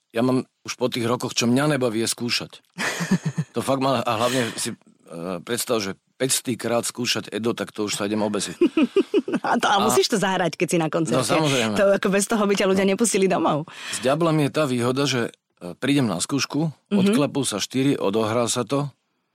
ja 0.09 0.21
mám 0.21 0.47
už 0.63 0.73
po 0.73 0.87
tých 0.87 1.03
rokoch, 1.03 1.31
čo 1.31 1.45
mňa 1.45 1.75
nebaví, 1.75 1.99
je 1.99 2.07
skúšať. 2.07 2.63
to 3.53 3.59
fakt 3.59 3.83
má, 3.83 3.99
a 3.99 4.11
hlavne 4.15 4.47
si 4.55 4.71
uh, 4.71 5.43
predstav, 5.43 5.83
že 5.83 5.91
500 6.17 6.55
krát 6.55 6.81
skúšať 6.81 7.29
Edo, 7.29 7.51
tak 7.51 7.69
to 7.69 7.85
už 7.85 7.93
sa 7.93 8.07
idem 8.07 8.21
obesiť. 8.21 8.57
A, 9.41 9.57
to, 9.57 9.65
a 9.65 9.77
musíš 9.79 10.07
to 10.07 10.17
zahrať, 10.17 10.55
keď 10.55 10.67
si 10.67 10.77
na 10.77 10.87
koncerte. 10.87 11.17
No, 11.17 11.25
samozrejme. 11.25 11.73
To 11.75 11.83
ako 11.95 12.07
bez 12.09 12.25
toho 12.25 12.43
by 12.43 12.53
ťa 12.53 12.65
ľudia 12.67 12.85
nepustili 12.85 13.25
domov. 13.25 13.65
S 13.91 13.99
Diablami 13.99 14.47
je 14.47 14.51
tá 14.51 14.63
výhoda, 14.63 15.03
že 15.05 15.29
e, 15.57 15.73
prídem 15.73 16.05
na 16.05 16.17
skúšku, 16.17 16.69
Mhm. 16.69 16.73
uh-huh. 16.89 17.01
odklepú 17.01 17.41
sa 17.41 17.57
štyri, 17.57 17.97
odohrá 17.97 18.45
sa 18.45 18.61
to 18.61 18.87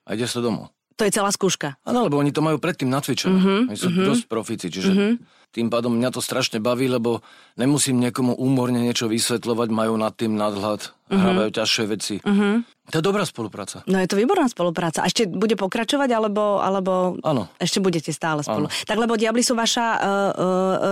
a 0.02 0.14
ide 0.14 0.24
sa 0.24 0.38
domov. 0.38 0.70
To 1.00 1.08
je 1.08 1.12
celá 1.12 1.32
skúška. 1.32 1.80
Áno, 1.82 2.04
lebo 2.04 2.20
oni 2.20 2.30
to 2.30 2.44
majú 2.44 2.60
predtým 2.60 2.86
natvičené. 2.86 3.32
Mhm, 3.32 3.42
Uh-huh, 3.42 3.70
oni 3.72 3.78
sú 3.78 3.88
uh-huh. 3.90 4.06
dosť 4.12 4.24
profíci, 4.28 4.66
čiže 4.68 4.90
uh-huh. 4.92 5.12
Tým 5.52 5.68
pádom 5.68 5.92
mňa 5.92 6.16
to 6.16 6.24
strašne 6.24 6.58
baví, 6.64 6.88
lebo 6.88 7.20
nemusím 7.60 8.00
niekomu 8.00 8.32
úmorne 8.32 8.80
niečo 8.80 9.04
vysvetľovať, 9.06 9.68
majú 9.68 9.94
nad 10.00 10.16
tým 10.16 10.32
nadhľad, 10.32 10.80
uh-huh. 10.88 11.12
hrávajú 11.12 11.50
ťažšie 11.52 11.84
veci. 11.92 12.14
Uh-huh. 12.24 12.64
To 12.90 12.98
je 12.98 13.04
dobrá 13.04 13.22
spolupráca. 13.22 13.84
No 13.86 14.00
je 14.00 14.08
to 14.08 14.16
výborná 14.18 14.48
spolupráca. 14.48 15.04
A 15.04 15.08
ešte 15.08 15.28
bude 15.28 15.54
pokračovať, 15.54 16.08
alebo, 16.12 16.58
alebo 16.58 17.20
Áno. 17.22 17.46
ešte 17.60 17.78
budete 17.78 18.10
stále 18.10 18.42
spolu? 18.42 18.66
Ano. 18.66 18.84
Tak 18.88 18.96
lebo 18.96 19.14
Diabli 19.14 19.44
sú 19.44 19.54
vaša 19.54 19.86
uh, 19.86 20.00
uh, 20.00 20.32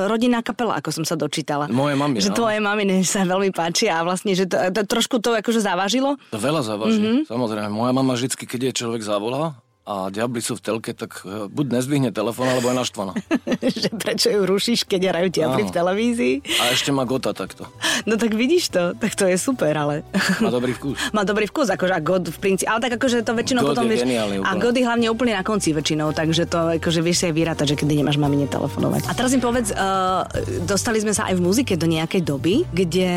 rodinná 0.06 0.44
kapela, 0.44 0.78
ako 0.78 0.92
som 0.92 1.04
sa 1.08 1.16
dočítala. 1.16 1.66
Moje 1.72 1.96
mami, 1.96 2.20
Že 2.20 2.30
áno. 2.30 2.38
tvoje 2.38 2.58
maminy 2.60 3.02
sa 3.02 3.24
veľmi 3.24 3.50
páči 3.50 3.88
a 3.88 4.04
vlastne, 4.04 4.36
že 4.36 4.46
to, 4.46 4.60
to, 4.70 4.86
trošku 4.86 5.18
to 5.18 5.34
akože 5.34 5.64
závažilo? 5.64 6.20
To 6.30 6.38
veľa 6.38 6.62
závaží, 6.62 7.00
mm-hmm. 7.00 7.32
samozrejme. 7.32 7.68
Moja 7.72 7.92
mama 7.96 8.12
vždy, 8.14 8.38
keď 8.38 8.60
je 8.70 8.72
človek 8.84 9.02
zavolá 9.02 9.58
a 9.88 10.12
diabli 10.12 10.44
sú 10.44 10.54
v 10.54 10.62
telke, 10.62 10.92
tak 10.92 11.25
eh, 11.25 11.49
buď 11.49 11.80
nezvihne 11.80 12.10
telefón, 12.12 12.52
alebo 12.52 12.68
je 12.68 12.76
naštvaná. 12.76 13.12
že 13.80 13.88
prečo 13.96 14.28
ju 14.28 14.44
rušíš, 14.44 14.84
keď 14.84 15.00
hrajú 15.10 15.28
Diabli 15.32 15.62
v 15.66 15.72
televízii? 15.72 16.34
A 16.60 16.76
ešte 16.76 16.92
má 16.92 17.08
gota 17.08 17.32
takto. 17.32 17.64
No 18.04 18.20
tak 18.20 18.37
vidíš 18.37 18.70
to, 18.70 18.92
tak 18.96 19.16
to 19.16 19.25
je 19.25 19.40
super, 19.40 19.72
ale... 19.72 20.04
Má 20.44 20.52
dobrý 20.52 20.76
vkus. 20.76 20.96
Má 21.16 21.25
dobrý 21.25 21.49
vkus, 21.49 21.72
akože 21.72 21.92
a 21.96 22.00
God 22.00 22.28
v 22.28 22.38
princípe, 22.38 22.68
ale 22.68 22.80
tak 22.84 23.00
akože 23.00 23.25
to 23.25 23.32
väčšinou 23.32 23.62
God 23.64 23.68
potom 23.72 23.84
vieš... 23.88 24.04
A. 24.44 24.52
God 24.60 24.76
je 24.76 24.84
hlavne 24.84 25.08
úplne 25.08 25.32
na 25.32 25.44
konci 25.44 25.72
väčšinou, 25.72 26.12
takže 26.12 26.44
to 26.44 26.76
akože 26.76 27.00
vieš 27.00 27.25
si 27.25 27.32
aj 27.32 27.34
vyrátať, 27.34 27.66
že 27.72 27.76
kedy 27.80 28.04
nemáš 28.04 28.20
mamine 28.20 28.46
telefonovať. 28.46 29.08
A 29.08 29.12
teraz 29.16 29.32
mi 29.32 29.40
povedz, 29.40 29.72
uh, 29.72 30.28
dostali 30.64 31.00
sme 31.00 31.16
sa 31.16 31.32
aj 31.32 31.40
v 31.40 31.44
muzike 31.44 31.75
do 31.80 31.88
nejakej 31.88 32.22
doby, 32.25 32.68
kde 32.68 33.10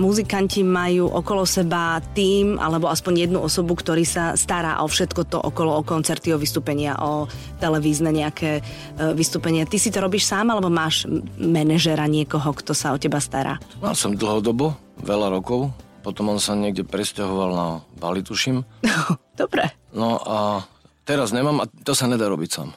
muzikanti 0.00 0.64
majú 0.64 1.12
okolo 1.12 1.44
seba 1.44 2.00
tým, 2.16 2.56
alebo 2.56 2.88
aspoň 2.88 3.28
jednu 3.28 3.38
osobu, 3.40 3.76
ktorý 3.76 4.04
sa 4.08 4.32
stará 4.34 4.80
o 4.80 4.88
všetko 4.88 5.22
to 5.28 5.38
okolo, 5.40 5.76
o 5.76 5.82
koncerty, 6.06 6.30
o 6.30 6.38
vystúpenia, 6.38 6.94
o 7.02 7.26
televízne 7.58 8.14
nejaké 8.14 8.62
uh, 8.62 9.10
vystúpenia. 9.10 9.66
Ty 9.66 9.74
si 9.82 9.90
to 9.90 9.98
robíš 9.98 10.30
sám, 10.30 10.54
alebo 10.54 10.70
máš 10.70 11.02
manažera 11.34 12.06
niekoho, 12.06 12.54
kto 12.54 12.78
sa 12.78 12.94
o 12.94 12.98
teba 13.02 13.18
stará? 13.18 13.58
Mal 13.82 13.98
som 13.98 14.14
dlhodobo, 14.14 14.78
veľa 15.02 15.34
rokov, 15.34 15.74
potom 16.06 16.30
on 16.30 16.38
sa 16.38 16.54
niekde 16.54 16.86
presťahoval 16.86 17.50
na 17.50 17.66
Bali, 17.98 18.22
tuším. 18.22 18.62
Dobre. 19.42 19.66
No 19.90 20.22
a 20.22 20.62
teraz 21.02 21.34
nemám 21.34 21.66
a 21.66 21.70
to 21.82 21.90
sa 21.90 22.06
nedá 22.06 22.30
robiť 22.30 22.50
sám. 22.54 22.70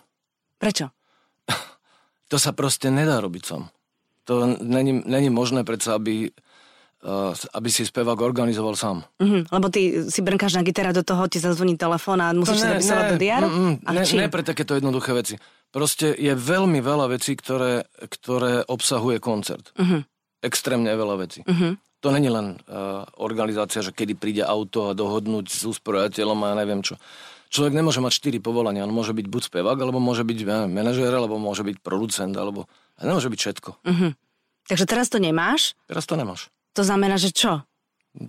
Prečo? 0.57 0.89
To 2.29 2.37
sa 2.37 2.53
proste 2.53 2.93
nedá 2.93 3.17
robiť 3.25 3.41
sám. 3.41 3.73
To 4.29 4.45
není, 4.61 5.01
není 5.01 5.33
možné 5.33 5.65
predsa, 5.65 5.97
aby, 5.97 6.29
aby 7.55 7.69
si 7.71 7.87
spevák 7.87 8.19
organizoval 8.19 8.75
sám. 8.75 9.07
Mhm, 9.23 9.47
lebo 9.55 9.67
ty 9.71 10.11
si 10.11 10.19
brnkáš 10.19 10.59
na 10.59 10.67
gitara, 10.67 10.91
do 10.91 11.03
toho 11.03 11.31
ti 11.31 11.39
zazvoní 11.39 11.79
telefón 11.79 12.19
a 12.19 12.35
musíš 12.35 12.59
sa 12.59 12.75
zapisovať 12.75 13.05
do 13.15 13.17
diáru? 13.17 13.47
mm, 13.47 13.55
mm, 13.55 13.75
A 13.87 13.89
ne, 13.95 14.03
ne 14.03 14.27
pre 14.27 14.43
takéto 14.43 14.75
jednoduché 14.75 15.15
veci. 15.15 15.35
Proste 15.71 16.11
je 16.17 16.33
veľmi 16.35 16.81
veľa 16.83 17.13
vecí, 17.13 17.39
ktoré, 17.39 17.87
ktoré 18.03 18.67
obsahuje 18.67 19.23
koncert. 19.23 19.71
Mhm. 19.79 20.03
Extrémne 20.43 20.91
veľa 20.91 21.15
vecí. 21.19 21.39
Mhm. 21.47 21.79
To 21.99 22.15
není 22.15 22.31
len 22.31 22.55
uh, 22.55 23.03
organizácia, 23.19 23.83
že 23.83 23.91
kedy 23.91 24.15
príde 24.15 24.43
auto 24.43 24.87
a 24.87 24.95
dohodnúť 24.95 25.51
s 25.51 25.67
usporiadateľom 25.67 26.39
a 26.47 26.49
ja 26.51 26.55
neviem 26.55 26.79
čo. 26.79 26.95
Človek 27.51 27.75
nemôže 27.75 27.99
mať 27.99 28.13
štyri 28.15 28.39
povolania. 28.39 28.87
On 28.87 28.93
môže 28.93 29.11
byť 29.11 29.27
buď 29.27 29.41
spevák, 29.51 29.75
alebo 29.75 29.99
môže 29.99 30.23
byť 30.23 30.37
ja 30.47 30.63
manažér, 30.63 31.11
alebo 31.11 31.35
môže 31.35 31.65
byť 31.67 31.83
producent, 31.83 32.31
alebo... 32.39 32.71
A 32.95 33.03
nemôže 33.03 33.27
byť 33.27 33.39
všetko. 33.39 33.69
Mhm. 33.83 34.07
Takže 34.69 34.85
teraz 34.85 35.09
to 35.11 35.17
nemáš? 35.19 35.75
Teraz 35.89 36.05
to 36.07 36.15
nemáš. 36.15 36.47
To 36.73 36.81
znamená, 36.81 37.17
že 37.17 37.31
čo? 37.31 37.63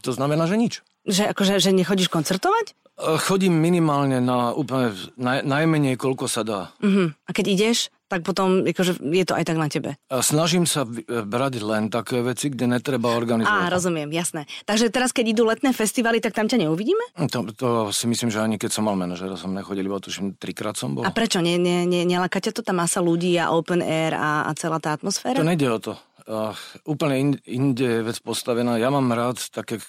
To 0.04 0.11
znamená, 0.12 0.44
že 0.47 0.56
nič. 0.56 0.75
Že, 1.09 1.32
akože, 1.32 1.56
že 1.59 1.70
nechodíš 1.73 2.12
koncertovať? 2.12 2.76
E, 3.00 3.16
Chodím 3.16 3.56
minimálne 3.56 4.20
na 4.20 4.52
úplne 4.52 4.92
naj, 5.16 5.40
najmenej, 5.42 5.97
koľko 5.97 6.28
sa 6.28 6.44
dá. 6.44 6.61
Mhm. 6.85 7.16
A 7.25 7.30
keď 7.32 7.47
ideš, 7.49 7.88
tak 8.11 8.26
potom 8.26 8.66
akože, 8.66 8.99
je 8.99 9.23
to 9.23 9.38
aj 9.38 9.44
tak 9.47 9.54
na 9.54 9.70
tebe. 9.70 9.94
A 10.11 10.18
snažím 10.18 10.66
sa 10.66 10.82
e, 10.82 11.23
brať 11.23 11.62
len 11.62 11.88
také 11.88 12.18
veci, 12.20 12.50
kde 12.50 12.66
netreba 12.66 13.14
Á, 13.14 13.16
organizovať. 13.16 13.70
rozumiem, 13.70 14.11
jasné. 14.11 14.50
Takže 14.66 14.90
teraz, 14.90 15.14
keď 15.14 15.30
idú 15.30 15.47
letné 15.47 15.70
festivaly, 15.70 16.18
tak 16.18 16.35
tam 16.35 16.50
ťa 16.50 16.66
neuvidíme? 16.66 17.00
To, 17.30 17.47
to 17.54 17.68
si 17.94 18.11
myslím, 18.11 18.35
že 18.35 18.42
ani 18.42 18.59
keď 18.59 18.75
som 18.75 18.90
mal 18.90 18.99
manažera, 18.99 19.38
som 19.38 19.54
nechodil, 19.54 19.87
iba 19.87 20.02
tuším, 20.02 20.35
trikrát 20.37 20.75
som 20.75 20.99
bol. 20.99 21.06
A 21.06 21.14
prečo? 21.14 21.38
Nie, 21.38 21.54
nie, 21.54 21.87
neláka 21.87 22.42
ťa 22.42 22.50
to 22.50 22.66
tá 22.66 22.75
masa 22.75 22.99
ľudí 22.99 23.38
a 23.38 23.54
open 23.54 23.78
air 23.78 24.18
a, 24.18 24.44
a 24.44 24.50
celá 24.59 24.82
tá 24.82 24.90
atmosféra? 24.90 25.38
To 25.38 25.47
nejde 25.47 25.70
o 25.70 25.78
to. 25.78 25.92
Uh, 26.27 26.57
úplne 26.85 27.15
in, 27.17 27.31
inde 27.49 27.87
je 27.87 28.07
vec 28.07 28.19
postavená. 28.21 28.77
Ja 28.77 28.93
mám 28.93 29.09
rád 29.12 29.41
také, 29.53 29.81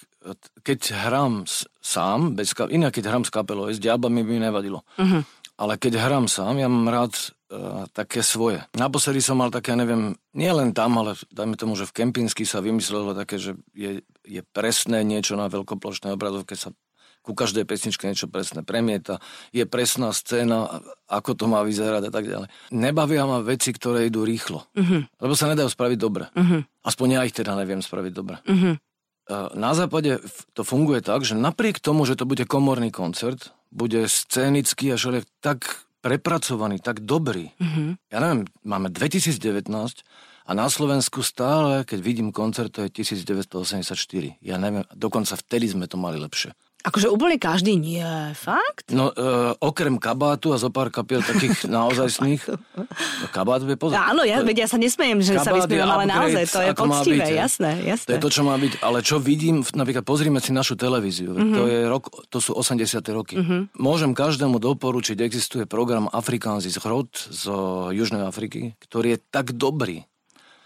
keď 0.64 0.94
hrám 1.08 1.44
s, 1.44 1.68
sám, 1.82 2.38
bez 2.38 2.54
inak 2.70 2.94
keď 2.94 3.10
hrám 3.10 3.24
s 3.26 3.30
kapelou, 3.34 3.68
s 3.68 3.82
diabami 3.82 4.24
by 4.24 4.30
mi 4.30 4.40
nevadilo. 4.40 4.86
Mhm. 4.96 5.24
Ale 5.60 5.76
keď 5.76 6.00
hrám 6.00 6.26
sám, 6.26 6.58
ja 6.58 6.66
mám 6.66 6.88
rád 6.88 7.12
uh, 7.52 7.84
také 7.92 8.24
svoje. 8.24 8.64
Naposledy 8.74 9.20
som 9.20 9.38
mal 9.38 9.52
také, 9.52 9.76
neviem, 9.76 10.16
nie 10.32 10.48
len 10.48 10.72
tam, 10.72 10.96
ale 10.96 11.14
dajme 11.28 11.54
tomu, 11.60 11.76
že 11.76 11.86
v 11.86 12.02
Kempinsky 12.02 12.48
sa 12.48 12.64
vymyslelo 12.64 13.12
také, 13.12 13.36
že 13.36 13.54
je, 13.76 14.00
je 14.24 14.40
presné 14.56 15.04
niečo 15.04 15.36
na 15.36 15.52
veľkoplošnej 15.52 16.16
obrazovke 16.16 16.56
sa 16.56 16.72
ku 17.22 17.32
každej 17.32 17.62
pesničke 17.64 18.10
niečo 18.10 18.26
presné 18.26 18.66
premieta, 18.66 19.22
je 19.54 19.62
presná 19.62 20.10
scéna, 20.10 20.82
ako 21.06 21.38
to 21.38 21.44
má 21.46 21.62
vyzerať 21.62 22.10
a 22.10 22.12
tak 22.12 22.26
ďalej. 22.26 22.48
Nebavia 22.74 23.22
ma 23.24 23.38
veci, 23.38 23.70
ktoré 23.70 24.10
idú 24.10 24.26
rýchlo, 24.26 24.66
Mhm. 24.74 25.22
lebo 25.22 25.32
sa 25.38 25.46
nedajú 25.46 25.70
spraviť 25.70 25.98
dobre. 25.98 26.26
Mhm. 26.34 26.82
Aspoň 26.82 27.06
ja 27.14 27.20
ich 27.22 27.34
teda 27.34 27.54
neviem 27.54 27.78
spraviť 27.80 28.12
dobre. 28.12 28.42
Mhm. 28.44 28.72
Na 29.54 29.70
západe 29.72 30.18
to 30.52 30.66
funguje 30.66 30.98
tak, 30.98 31.22
že 31.22 31.38
napriek 31.38 31.78
tomu, 31.78 32.02
že 32.04 32.18
to 32.18 32.26
bude 32.26 32.42
komorný 32.42 32.90
koncert, 32.90 33.54
bude 33.70 34.10
scénický 34.10 34.92
a 34.92 34.98
všelijak 34.98 35.24
tak 35.38 35.86
prepracovaný, 36.02 36.82
tak 36.82 37.06
dobrý. 37.06 37.54
Mhm. 37.62 38.02
Ja 38.10 38.18
neviem, 38.18 38.50
máme 38.66 38.90
2019 38.90 40.02
a 40.42 40.58
na 40.58 40.66
Slovensku 40.66 41.22
stále, 41.22 41.86
keď 41.86 41.98
vidím 42.02 42.34
koncert, 42.34 42.74
to 42.74 42.82
je 42.82 42.90
1984. 42.90 44.34
Ja 44.42 44.58
neviem, 44.58 44.82
dokonca 44.90 45.38
vtedy 45.38 45.70
sme 45.70 45.86
to 45.86 45.94
mali 45.94 46.18
lepšie. 46.18 46.58
Akože 46.82 47.06
úplne 47.06 47.38
každý 47.38 47.78
nie, 47.78 48.02
fakt? 48.34 48.90
No, 48.90 49.14
e, 49.14 49.54
okrem 49.62 50.02
kabátu 50.02 50.50
a 50.50 50.58
zo 50.58 50.66
pár 50.66 50.90
kapiel 50.90 51.22
takých 51.22 51.66
naozajstných. 51.70 52.42
No, 52.50 52.84
kabát 53.30 53.62
je 53.62 53.78
pozor. 53.78 54.02
Áno, 54.02 54.26
ja, 54.26 54.42
veď 54.42 54.66
ja 54.66 54.68
sa 54.68 54.82
nesmejem, 54.82 55.22
že 55.22 55.38
sa 55.38 55.54
vysmievam, 55.54 55.94
ale 55.94 56.10
naozaj 56.10 56.44
to 56.50 56.58
je 56.58 56.70
poctivé, 56.74 57.22
byť, 57.22 57.38
jasné, 57.38 57.70
jasné. 57.86 58.08
To 58.10 58.14
je 58.18 58.22
to, 58.26 58.30
čo 58.34 58.42
má 58.42 58.58
byť. 58.58 58.72
Ale 58.82 58.98
čo 59.06 59.22
vidím, 59.22 59.62
napríklad 59.62 60.02
pozrime 60.02 60.42
si 60.42 60.50
našu 60.50 60.74
televíziu. 60.74 61.30
Mm-hmm. 61.30 61.54
To, 61.54 61.62
je 61.70 61.78
rok, 61.86 62.04
to 62.26 62.38
sú 62.42 62.50
80. 62.58 62.98
roky. 63.14 63.38
Mm-hmm. 63.38 63.78
Môžem 63.78 64.10
každému 64.10 64.58
doporučiť, 64.58 65.22
existuje 65.22 65.70
program 65.70 66.10
Afrikanzis 66.10 66.82
Hrod 66.82 67.14
z 67.14 67.46
Južnej 67.94 68.26
Afriky, 68.26 68.74
ktorý 68.82 69.14
je 69.14 69.18
tak 69.30 69.54
dobrý, 69.54 70.02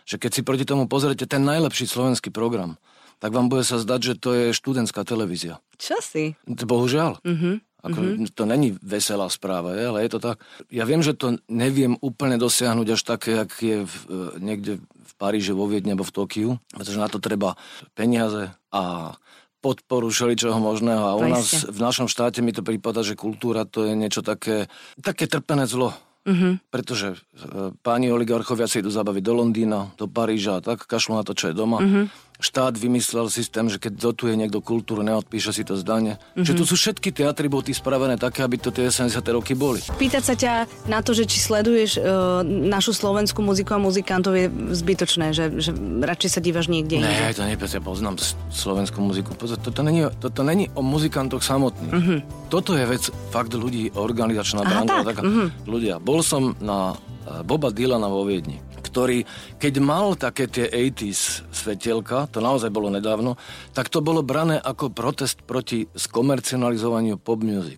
že 0.08 0.16
keď 0.16 0.30
si 0.32 0.40
proti 0.40 0.64
tomu 0.64 0.88
pozriete 0.88 1.28
ten 1.28 1.44
najlepší 1.44 1.84
slovenský 1.84 2.32
program, 2.32 2.80
tak 3.18 3.30
vám 3.32 3.48
bude 3.48 3.64
sa 3.64 3.80
zdať, 3.80 4.00
že 4.02 4.14
to 4.20 4.30
je 4.32 4.46
študentská 4.56 5.02
televízia. 5.02 5.60
Čo 5.80 6.00
si? 6.00 6.36
Bohužiaľ. 6.46 7.20
Mhm. 7.24 7.64
Ako, 7.86 7.98
To 8.34 8.44
není 8.50 8.74
veselá 8.82 9.30
správa, 9.30 9.78
je, 9.78 9.84
ale 9.86 10.02
je 10.02 10.10
to 10.10 10.18
tak. 10.18 10.42
Ja 10.74 10.82
viem, 10.82 11.06
že 11.06 11.14
to 11.14 11.38
neviem 11.46 11.94
úplne 12.02 12.34
dosiahnuť 12.34 12.88
až 12.98 13.02
také, 13.06 13.30
jak 13.38 13.50
je 13.62 13.78
v, 13.86 13.94
e, 14.10 14.42
niekde 14.42 14.72
v 14.82 15.12
Paríži, 15.14 15.54
vo 15.54 15.70
Viedne 15.70 15.94
alebo 15.94 16.02
v 16.02 16.14
Tokiu, 16.18 16.50
pretože 16.74 16.98
na 16.98 17.06
to 17.06 17.22
treba 17.22 17.54
peniaze 17.94 18.50
a 18.74 19.14
podporu 19.62 20.10
všeličoho 20.10 20.58
možného. 20.58 21.04
A 21.04 21.18
u 21.18 21.26
nás, 21.30 21.66
v 21.66 21.78
našom 21.78 22.10
štáte 22.10 22.42
mi 22.42 22.50
to 22.50 22.66
prípada, 22.66 23.06
že 23.06 23.14
kultúra 23.14 23.62
to 23.66 23.86
je 23.86 23.94
niečo 23.94 24.22
také, 24.22 24.66
také 24.98 25.30
trpené 25.30 25.70
zlo. 25.70 25.94
Mhm. 26.26 26.58
Pretože 26.74 27.14
e, 27.14 27.70
páni 27.86 28.10
oligarchovia 28.10 28.66
si 28.66 28.82
idú 28.82 28.90
zabaviť 28.90 29.22
do 29.22 29.34
Londýna, 29.38 29.94
do 29.94 30.10
Paríža 30.10 30.58
a 30.58 30.60
tak, 30.60 30.82
kašľú 30.82 31.22
na 31.22 31.24
to, 31.24 31.38
čo 31.38 31.50
je 31.50 31.54
doma. 31.54 31.78
Mhm. 31.78 32.02
Štát 32.36 32.76
vymyslel 32.76 33.32
systém, 33.32 33.66
že 33.70 33.80
keď 33.80 34.12
dotuje 34.12 34.36
niekto 34.36 34.60
kultúru, 34.60 35.00
neodpíše 35.00 35.56
si 35.56 35.62
to 35.64 35.76
zdanie. 35.78 36.20
Mhm. 36.36 36.44
Že 36.44 36.52
tu 36.52 36.64
sú 36.68 36.74
všetky 36.76 37.08
tie 37.12 37.24
atribúty 37.28 37.72
spravené 37.72 38.20
také, 38.20 38.44
aby 38.44 38.60
to 38.60 38.68
tie 38.74 38.88
70. 38.92 39.20
roky 39.32 39.56
boli. 39.56 39.80
Pýtať 39.96 40.22
sa 40.22 40.34
ťa 40.36 40.52
na 40.90 41.00
to, 41.00 41.16
že 41.16 41.24
či 41.24 41.38
sleduješ 41.40 41.96
uh, 41.98 42.42
našu 42.46 42.92
slovenskú 42.92 43.40
muziku 43.40 43.76
a 43.76 43.80
muzikantov 43.80 44.36
je 44.36 44.48
zbytočné, 44.52 45.32
že, 45.32 45.48
že 45.60 45.70
radšej 46.04 46.30
sa 46.30 46.40
dívaš 46.44 46.68
niekde 46.68 47.00
inde. 47.00 47.08
Ne, 47.08 47.32
to 47.32 47.44
nie, 47.44 47.56
ja 47.56 47.80
poznám 47.82 48.20
slovenskú 48.52 49.00
muziku. 49.00 49.32
Pozor, 49.36 49.60
toto 49.60 49.80
není, 49.84 50.04
toto 50.20 50.42
není 50.42 50.68
o 50.74 50.82
muzikantoch 50.84 51.44
samotných. 51.44 51.92
Mhm. 51.92 52.16
Toto 52.52 52.78
je 52.78 52.84
vec 52.86 53.02
fakt 53.34 53.52
ľudí, 53.54 53.90
organizačná 53.96 54.62
Aha, 54.62 54.70
branža. 54.84 54.94
tak, 55.02 55.06
taká- 55.18 55.24
mhm. 55.24 55.46
Ľudia. 55.66 55.94
Bol 55.98 56.20
som 56.22 56.54
na 56.62 56.94
eh, 56.94 57.42
Boba 57.42 57.70
Dylana 57.74 58.06
vo 58.06 58.22
Viedni, 58.22 58.60
ktorý, 58.96 59.28
keď 59.60 59.74
mal 59.84 60.16
také 60.16 60.48
tie 60.48 60.72
80s 60.72 61.52
svetielka, 61.52 62.32
to 62.32 62.40
naozaj 62.40 62.72
bolo 62.72 62.88
nedávno, 62.88 63.36
tak 63.76 63.92
to 63.92 64.00
bolo 64.00 64.24
brané 64.24 64.56
ako 64.56 64.88
protest 64.88 65.44
proti 65.44 65.84
skomercionalizovaniu 65.92 67.20
pop 67.20 67.44
music. 67.44 67.76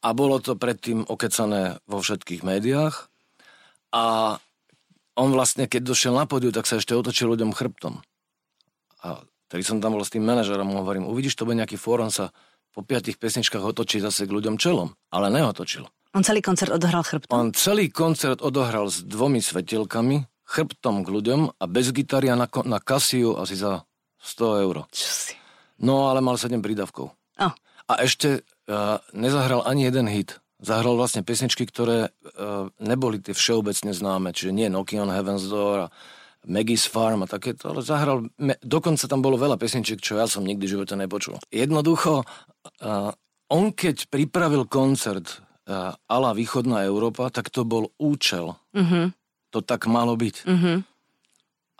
A 0.00 0.08
bolo 0.16 0.40
to 0.40 0.56
predtým 0.56 1.04
okecané 1.04 1.76
vo 1.84 2.00
všetkých 2.00 2.40
médiách 2.40 3.12
a 3.92 4.40
on 5.20 5.28
vlastne, 5.36 5.68
keď 5.68 5.92
došiel 5.92 6.16
na 6.16 6.24
podiu, 6.24 6.48
tak 6.56 6.64
sa 6.64 6.80
ešte 6.80 6.96
otočil 6.96 7.28
ľuďom 7.36 7.52
chrbtom. 7.52 8.00
A 9.04 9.20
tedy 9.52 9.60
som 9.60 9.76
tam 9.84 9.92
bol 9.92 10.04
s 10.08 10.12
tým 10.12 10.24
manažerom, 10.24 10.72
mu 10.72 10.80
hovorím, 10.80 11.04
uvidíš, 11.04 11.36
to 11.36 11.44
bude 11.44 11.60
nejaký 11.60 11.76
fórum, 11.76 12.08
sa 12.08 12.32
po 12.72 12.80
piatich 12.80 13.20
pesničkách 13.20 13.60
otočí 13.60 14.00
zase 14.00 14.24
k 14.24 14.32
ľuďom 14.32 14.56
čelom. 14.56 14.96
Ale 15.12 15.28
neotočil. 15.28 15.84
On 16.16 16.24
celý 16.24 16.40
koncert 16.40 16.72
odohral 16.72 17.04
chrbtom. 17.04 17.28
On 17.28 17.52
celý 17.52 17.92
koncert 17.92 18.40
odohral 18.40 18.88
s 18.88 19.04
dvomi 19.04 19.44
svetelkami, 19.44 20.24
chrbtom 20.46 21.02
k 21.02 21.10
ľuďom 21.10 21.40
a 21.58 21.64
bez 21.66 21.90
gitary 21.90 22.30
a 22.30 22.38
na, 22.38 22.46
na 22.46 22.78
kasiu 22.78 23.34
asi 23.34 23.58
za 23.58 23.82
100 24.22 24.64
eur. 24.64 24.76
Čo 24.94 25.10
si? 25.10 25.34
No 25.82 26.08
ale 26.08 26.22
mal 26.22 26.38
7 26.38 26.62
prídavkov. 26.62 27.12
Oh. 27.42 27.52
A 27.86 27.92
ešte 28.00 28.46
uh, 28.70 29.02
nezahral 29.12 29.66
ani 29.66 29.86
jeden 29.86 30.06
hit. 30.08 30.38
Zahral 30.56 30.96
vlastne 30.96 31.20
pesničky, 31.20 31.68
ktoré 31.68 32.08
uh, 32.08 32.72
neboli 32.80 33.20
tie 33.20 33.36
všeobecne 33.36 33.92
známe, 33.92 34.32
čiže 34.32 34.56
nie 34.56 34.72
Nokia 34.72 35.04
on 35.04 35.12
Heaven's 35.12 35.44
Door 35.44 35.90
a 35.90 35.92
Maggie's 36.46 36.86
Farm 36.86 37.26
a 37.26 37.28
takéto, 37.28 37.74
ale 37.74 37.82
zahral, 37.82 38.30
me, 38.38 38.54
dokonca 38.62 39.04
tam 39.10 39.20
bolo 39.20 39.36
veľa 39.36 39.58
pesničiek, 39.58 39.98
čo 39.98 40.16
ja 40.16 40.30
som 40.30 40.46
nikdy 40.46 40.64
v 40.64 40.72
živote 40.78 40.94
nepočul. 40.94 41.36
Jednoducho, 41.50 42.22
uh, 42.22 43.10
on 43.50 43.64
keď 43.74 44.08
pripravil 44.08 44.64
koncert 44.70 45.42
uh, 45.66 45.92
ala 46.06 46.30
Východná 46.32 46.86
Európa, 46.86 47.28
tak 47.34 47.50
to 47.50 47.66
bol 47.66 47.90
účel. 47.98 48.54
Uh-huh. 48.72 49.10
To 49.54 49.64
tak 49.64 49.88
malo 49.88 50.14
byť. 50.18 50.36
Uh-huh. 50.44 50.78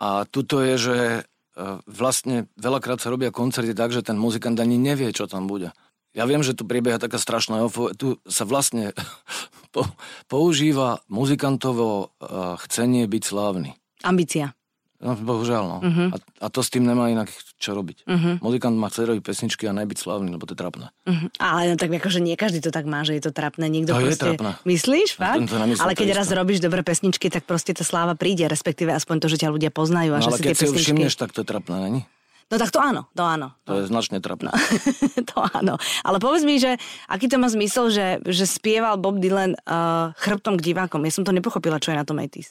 A 0.01 0.25
tuto 0.29 0.61
je, 0.65 0.75
že 0.77 0.97
uh, 1.21 1.79
vlastne 1.85 2.49
veľakrát 2.57 2.97
sa 2.97 3.13
robia 3.13 3.29
koncerty 3.29 3.77
tak, 3.77 3.93
že 3.93 4.01
ten 4.01 4.17
muzikant 4.17 4.57
ani 4.57 4.81
nevie, 4.81 5.13
čo 5.13 5.29
tam 5.29 5.45
bude. 5.45 5.73
Ja 6.17 6.25
viem, 6.25 6.41
že 6.41 6.57
tu 6.57 6.65
prebieha 6.65 6.97
taká 6.97 7.21
strašná 7.21 7.61
eufo- 7.61 7.93
Tu 7.93 8.17
sa 8.25 8.41
vlastne 8.49 8.97
po, 9.75 9.85
používa 10.25 11.05
muzikantovo 11.05 12.09
uh, 12.17 12.57
chcenie 12.65 13.05
byť 13.05 13.23
slávny. 13.23 13.77
Ambícia. 14.01 14.56
No, 14.97 15.13
bohužiaľ, 15.13 15.63
no. 15.69 15.77
Uh-huh. 15.85 16.09
A, 16.09 16.17
a 16.17 16.47
to 16.49 16.65
s 16.65 16.73
tým 16.73 16.81
nemá 16.81 17.13
inak 17.13 17.29
čo 17.61 17.77
robiť. 17.77 18.09
Uh-huh. 18.09 18.41
Muzikant 18.41 18.73
má 18.73 18.89
chcieť 18.89 19.13
robiť 19.13 19.23
pesničky 19.29 19.69
a 19.69 19.73
najbyť 19.77 19.93
slávny, 19.93 20.33
lebo 20.33 20.49
to 20.49 20.57
je 20.57 20.59
trapné. 20.59 20.89
Uh-huh. 21.05 21.29
Ale 21.37 21.69
no 21.69 21.75
tak 21.77 21.93
akože 21.93 22.17
nie 22.17 22.33
každý 22.33 22.65
to 22.65 22.73
tak 22.73 22.89
má, 22.89 23.05
že 23.05 23.13
je 23.13 23.29
to 23.29 23.29
trapné. 23.29 23.69
Niekto 23.69 23.93
to 23.93 24.01
proste... 24.01 24.09
je 24.09 24.17
trapné. 24.17 24.51
Myslíš, 24.65 25.09
fakt? 25.13 25.45
To, 25.53 25.57
Ale 25.61 25.93
keď 25.93 26.17
raz 26.17 26.33
robíš 26.33 26.65
dobré 26.65 26.81
pesničky, 26.81 27.29
tak 27.29 27.45
proste 27.45 27.77
tá 27.77 27.85
sláva 27.85 28.17
príde, 28.17 28.49
respektíve 28.49 28.89
aspoň 28.89 29.15
to, 29.21 29.27
že 29.29 29.37
ťa 29.45 29.53
ľudia 29.53 29.69
poznajú. 29.69 30.17
A 30.17 30.17
no, 30.17 30.25
že 30.25 30.29
ale 30.33 30.37
si 30.41 30.43
keď 30.49 30.49
tie 30.49 30.57
si 30.57 30.65
pesničky... 30.65 30.81
všimneš, 30.89 31.13
tak 31.13 31.29
to 31.29 31.45
je 31.45 31.47
trapné, 31.47 31.75
není? 31.77 32.01
No 32.47 32.55
tak 32.55 32.71
to 32.71 32.79
áno, 32.79 33.11
to 33.11 33.27
áno. 33.27 33.53
To 33.67 33.83
je 33.83 33.91
značne 33.91 34.23
trapné. 34.23 34.49
to 35.29 35.37
áno. 35.51 35.75
Ale 36.01 36.17
povedz 36.17 36.47
mi, 36.47 36.57
že 36.57 36.79
aký 37.11 37.27
to 37.27 37.37
má 37.37 37.51
zmysel, 37.51 37.91
že, 37.91 38.23
že 38.23 38.47
spieval 38.47 38.95
Bob 38.95 39.19
Dylan 39.19 39.59
uh, 39.67 40.15
chrbtom 40.15 40.55
k 40.55 40.71
divákom. 40.71 41.03
Ja 41.03 41.11
som 41.11 41.27
to 41.27 41.35
nepochopila, 41.35 41.77
čo 41.77 41.91
je 41.91 41.99
na 41.99 42.07
tom 42.07 42.17
80 42.17 42.49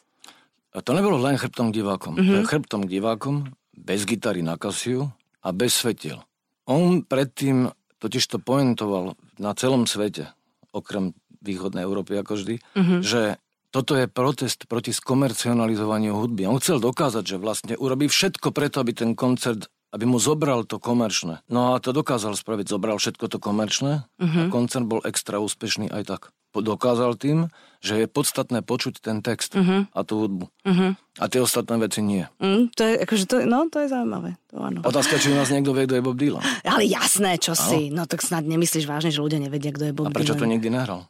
a 0.76 0.84
to 0.84 0.92
nebolo 0.92 1.16
len 1.16 1.40
chrbtom 1.40 1.72
k 1.72 1.80
divákom. 1.80 2.20
Mm-hmm. 2.20 2.44
Chrbtom 2.44 2.84
k 2.84 2.92
divákom, 3.00 3.36
bez 3.72 4.04
gitary 4.04 4.44
na 4.44 4.60
kasiu 4.60 5.08
a 5.40 5.48
bez 5.56 5.72
svetiel. 5.72 6.20
On 6.68 7.00
predtým 7.00 7.72
totiž 7.96 8.24
to 8.28 8.36
pointoval 8.36 9.16
na 9.40 9.56
celom 9.56 9.88
svete, 9.88 10.28
okrem 10.76 11.16
východnej 11.40 11.88
Európy 11.88 12.20
ako 12.20 12.36
vždy, 12.36 12.54
mm-hmm. 12.60 13.00
že 13.00 13.40
toto 13.72 13.96
je 13.96 14.04
protest 14.08 14.68
proti 14.68 14.92
skomercionalizovaniu 14.92 16.12
hudby. 16.12 16.44
On 16.44 16.60
chcel 16.60 16.80
dokázať, 16.80 17.24
že 17.24 17.36
vlastne 17.40 17.74
urobí 17.76 18.08
všetko 18.08 18.52
preto, 18.52 18.84
aby 18.84 18.92
ten 18.92 19.16
koncert 19.16 19.72
aby 19.94 20.04
mu 20.04 20.20
zobral 20.20 20.68
to 20.68 20.76
komerčné. 20.76 21.40
No 21.48 21.72
a 21.72 21.80
to 21.80 21.94
dokázal 21.94 22.36
spraviť, 22.36 22.68
zobral 22.68 23.00
všetko 23.00 23.32
to 23.32 23.38
komerčné 23.40 24.04
uh-huh. 24.04 24.28
a 24.28 24.44
mhm. 24.44 24.52
koncert 24.52 24.84
bol 24.84 25.00
extra 25.08 25.40
úspešný 25.40 25.88
aj 25.88 26.02
tak 26.04 26.22
dokázal 26.60 27.16
tým, 27.18 27.50
že 27.84 28.02
je 28.02 28.06
podstatné 28.10 28.64
počuť 28.66 28.98
ten 28.98 29.22
text 29.22 29.54
uh-huh. 29.54 29.86
a 29.90 30.00
tú 30.02 30.26
hudbu. 30.26 30.46
Uh-huh. 30.48 30.90
A 31.20 31.24
tie 31.30 31.40
ostatné 31.40 31.76
veci 31.78 32.02
nie. 32.02 32.26
Mm, 32.42 32.72
to 32.74 32.82
je, 32.82 32.94
akože 33.04 33.24
to, 33.30 33.34
no, 33.46 33.68
to 33.70 33.84
je 33.84 33.88
zaujímavé. 33.92 34.40
To 34.50 34.60
áno. 34.60 34.80
Otázka, 34.82 35.20
či 35.22 35.30
u 35.30 35.36
nás 35.38 35.52
niekto 35.52 35.70
vie, 35.76 35.86
kto 35.86 35.96
je 36.00 36.02
Bob 36.02 36.16
Dylan. 36.18 36.42
Ale 36.66 36.82
jasné, 36.88 37.38
čo 37.38 37.54
ano. 37.54 37.62
si. 37.62 37.80
No 37.94 38.08
tak 38.08 38.24
snad 38.26 38.42
nemyslíš 38.42 38.84
vážne, 38.88 39.14
že 39.14 39.22
ľudia 39.22 39.38
nevedia, 39.38 39.70
kto 39.70 39.88
je 39.88 39.92
Bob 39.94 40.10
Dylan. 40.10 40.14
A 40.14 40.18
prečo 40.18 40.34
Dylan. 40.34 40.42
to 40.42 40.52
nikdy 40.52 40.68
nehral? 40.72 41.00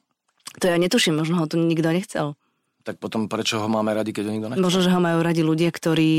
To 0.60 0.64
ja 0.68 0.76
netuším, 0.76 1.16
možno 1.16 1.40
ho 1.40 1.46
tu 1.48 1.60
nikto 1.60 1.88
nechcel. 1.92 2.36
Tak 2.86 3.02
potom 3.02 3.26
prečo 3.26 3.58
ho 3.58 3.66
máme 3.66 3.90
radi, 3.90 4.14
keď 4.14 4.30
ho 4.30 4.32
nikto 4.32 4.48
nechce? 4.52 4.62
Možno, 4.62 4.80
že 4.84 4.94
ho 4.94 5.00
majú 5.02 5.18
radi 5.24 5.42
ľudia, 5.42 5.74
ktorí 5.74 6.12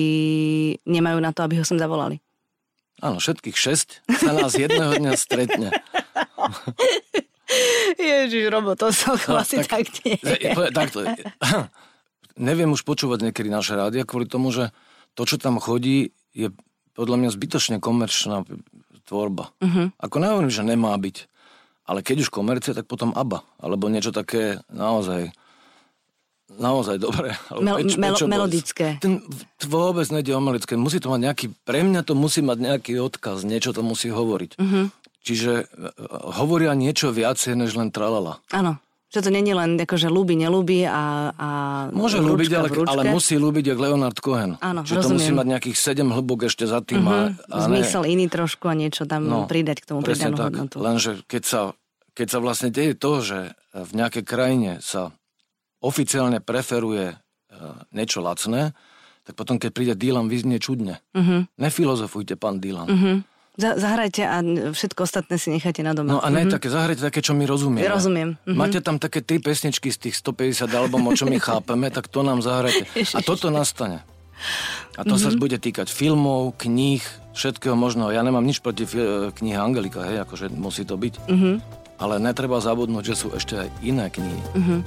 nemajú 0.84 1.20
na 1.24 1.32
to, 1.32 1.48
aby 1.48 1.58
ho 1.60 1.66
sem 1.66 1.80
zavolali. 1.80 2.20
Áno, 2.98 3.22
všetkých 3.22 3.54
šesť 3.54 3.90
sa 4.10 4.34
nás 4.34 4.58
jedného 4.58 4.98
dňa 4.98 5.14
stretne. 5.16 5.70
Ježiš, 7.96 8.51
Robo, 8.51 8.75
to 8.75 8.92
som 8.92 9.16
no, 9.27 9.39
asi 9.39 9.63
tak, 9.63 9.88
tak 9.88 10.04
nie. 10.04 10.20
Takto. 10.72 11.08
Neviem 12.48 12.70
už 12.75 12.86
počúvať 12.86 13.30
niekedy 13.30 13.50
naše 13.50 13.74
rádia 13.74 14.06
kvôli 14.06 14.30
tomu, 14.30 14.54
že 14.54 14.70
to, 15.18 15.25
čo 15.25 15.42
tam 15.42 15.58
chodí, 15.58 16.13
je 16.38 16.54
podľa 16.94 17.18
mňa 17.18 17.30
zbytočne 17.34 17.75
komerčná 17.82 18.46
tvorba. 19.08 19.50
Uh-huh. 19.63 19.89
Ako 19.98 20.22
nehovorím, 20.22 20.54
že 20.54 20.62
nemá 20.62 20.94
byť. 20.94 21.25
Ale 21.88 22.04
keď 22.04 22.27
už 22.27 22.30
komercia, 22.30 22.75
tak 22.75 22.86
potom 22.86 23.16
ABBA. 23.16 23.42
Alebo 23.63 23.88
niečo 23.88 24.12
také 24.12 24.60
naozaj 24.69 25.32
naozaj 26.48 26.98
dobré. 26.98 27.36
Mel, 27.60 27.84
peč, 27.84 28.00
melo, 28.00 28.17
melodické. 28.26 28.98
Ten, 29.04 29.22
vôbec 29.67 30.08
nejde 30.10 30.34
o 30.34 30.41
melodické. 30.41 30.80
Musí 30.80 30.98
to 30.98 31.12
mať 31.12 31.22
nejaký, 31.28 31.45
pre 31.67 31.86
mňa 31.86 32.02
to 32.08 32.15
musí 32.17 32.41
mať 32.41 32.58
nejaký 32.58 32.93
odkaz, 33.04 33.45
niečo 33.45 33.76
to 33.76 33.86
musí 33.86 34.10
hovoriť. 34.10 34.58
Uh-huh. 34.58 34.89
Čiže 35.28 35.54
e, 35.60 35.92
hovoria 36.40 36.72
niečo 36.72 37.12
viacej, 37.12 37.60
než 37.60 37.76
len 37.76 37.92
tralala. 37.92 38.40
Áno. 38.56 38.80
Že 39.08 39.24
to 39.24 39.30
není 39.32 39.56
len 39.56 39.80
akože 39.80 40.12
ľúbi, 40.12 40.36
nelúbi 40.36 40.84
a, 40.84 41.32
a 41.32 41.48
Môže 41.96 42.20
ľúbiť, 42.20 42.52
ale, 42.60 42.68
ale 42.92 43.02
musí 43.08 43.40
ľúbiť 43.40 43.72
jak 43.72 43.80
Leonard 43.80 44.20
Cohen. 44.20 44.60
Áno, 44.60 44.84
Že 44.84 45.00
rozumiem. 45.00 45.04
to 45.04 45.16
musí 45.16 45.32
mať 45.32 45.48
nejakých 45.48 45.78
sedem 45.80 46.12
hlbok 46.12 46.52
ešte 46.52 46.68
za 46.68 46.84
tým. 46.84 47.08
Uh-huh. 47.08 47.32
A, 47.32 47.56
a 47.56 47.58
Zmysel 47.72 48.04
ne... 48.04 48.20
iný 48.20 48.26
trošku 48.28 48.68
a 48.68 48.76
niečo 48.76 49.08
tam 49.08 49.24
no, 49.24 49.48
pridať 49.48 49.80
k 49.80 49.96
tomu 49.96 50.04
pridanú 50.04 50.36
tak. 50.36 50.52
hodnotu. 50.52 50.76
Lenže 50.84 51.24
keď 51.24 51.44
sa, 51.48 51.62
keď 52.20 52.28
sa 52.36 52.40
vlastne 52.44 52.68
deje 52.68 53.00
to, 53.00 53.12
že 53.24 53.40
v 53.72 53.92
nejakej 53.96 54.24
krajine 54.28 54.72
sa 54.84 55.16
oficiálne 55.80 56.44
preferuje 56.44 57.16
uh, 57.16 57.20
niečo 57.96 58.20
lacné, 58.20 58.76
tak 59.24 59.40
potom, 59.40 59.56
keď 59.56 59.72
príde 59.72 59.94
Dylan, 59.96 60.28
vyznie 60.28 60.60
čudne. 60.60 61.00
Uh-huh. 61.16 61.48
Nefilozofujte, 61.56 62.36
pán 62.36 62.60
Dylan. 62.60 62.88
Uh-huh. 62.92 63.16
Zahrajte 63.58 64.22
a 64.22 64.38
všetko 64.72 65.00
ostatné 65.04 65.41
si 65.41 65.50
nechajte 65.50 65.82
na 65.82 65.98
doma. 65.98 66.17
No 66.17 66.20
a 66.22 66.30
ne 66.30 66.46
uh-huh. 66.46 66.54
také, 66.54 66.70
zahrajte 66.70 67.02
také, 67.02 67.26
čo 67.26 67.34
my 67.34 67.43
rozumieme. 67.50 67.89
Rozumiem. 67.89 68.38
Uh-huh. 68.38 68.54
Máte 68.54 68.80
tam 68.86 69.02
také 69.02 69.26
tri 69.26 69.41
pesničky 69.41 69.89
z 69.89 70.10
tých 70.10 70.15
150 70.22 70.70
albumov, 70.70 71.17
čo 71.17 71.26
my 71.26 71.41
chápeme, 71.50 71.89
tak 71.89 72.06
to 72.08 72.22
nám 72.22 72.46
zahrajte. 72.46 72.86
A 73.17 73.20
toto 73.26 73.50
nastane. 73.50 74.06
A 74.93 75.02
to 75.02 75.17
uh-huh. 75.17 75.34
sa 75.34 75.41
bude 75.41 75.58
týkať 75.58 75.89
filmov, 75.89 76.62
kníh, 76.62 77.02
všetkého 77.34 77.74
možného. 77.74 78.13
Ja 78.13 78.22
nemám 78.22 78.46
nič 78.46 78.62
proti 78.62 78.86
knihe 79.34 79.58
Angelika, 79.58 80.06
hej, 80.06 80.22
akože 80.30 80.54
musí 80.54 80.86
to 80.86 80.93
byť. 80.93 81.13
Uh-huh. 81.26 81.58
Ale 81.98 82.22
netreba 82.22 82.62
zabudnúť, 82.62 83.04
že 83.10 83.15
sú 83.17 83.28
ešte 83.34 83.58
aj 83.58 83.67
iné 83.82 84.13
knihy. 84.13 84.41
Uh-huh. 84.54 84.80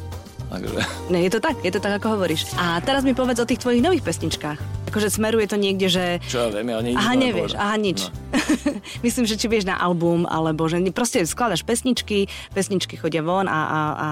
Takže... 0.51 0.79
Ne, 1.11 1.27
je 1.27 1.31
to 1.31 1.43
tak, 1.43 1.59
je 1.63 1.71
to 1.75 1.83
tak, 1.83 1.99
ako 1.99 2.19
hovoríš. 2.19 2.55
A 2.59 2.79
teraz 2.83 3.03
mi 3.03 3.15
povedz 3.15 3.39
o 3.43 3.47
tých 3.47 3.63
tvojich 3.63 3.83
nových 3.83 4.03
pesničkách. 4.03 4.80
Akože 4.91 5.07
smeruje 5.07 5.47
to 5.47 5.55
niekde, 5.55 5.87
že... 5.87 6.05
Čo 6.27 6.47
ja 6.47 6.49
viem, 6.51 6.75
ja 6.75 6.83
Aha, 6.99 7.15
nevieš, 7.15 7.55
aha, 7.55 7.79
nič. 7.79 8.11
No. 8.11 8.43
Myslím, 9.07 9.25
že 9.31 9.39
či 9.39 9.47
vieš 9.47 9.63
na 9.71 9.79
album, 9.79 10.27
alebo 10.27 10.67
že 10.67 10.83
proste 10.91 11.23
skladaš 11.23 11.63
pesničky, 11.63 12.27
pesničky 12.51 12.99
chodia 12.99 13.23
von 13.23 13.47
a, 13.47 13.55
a, 13.55 13.81
a 13.95 14.09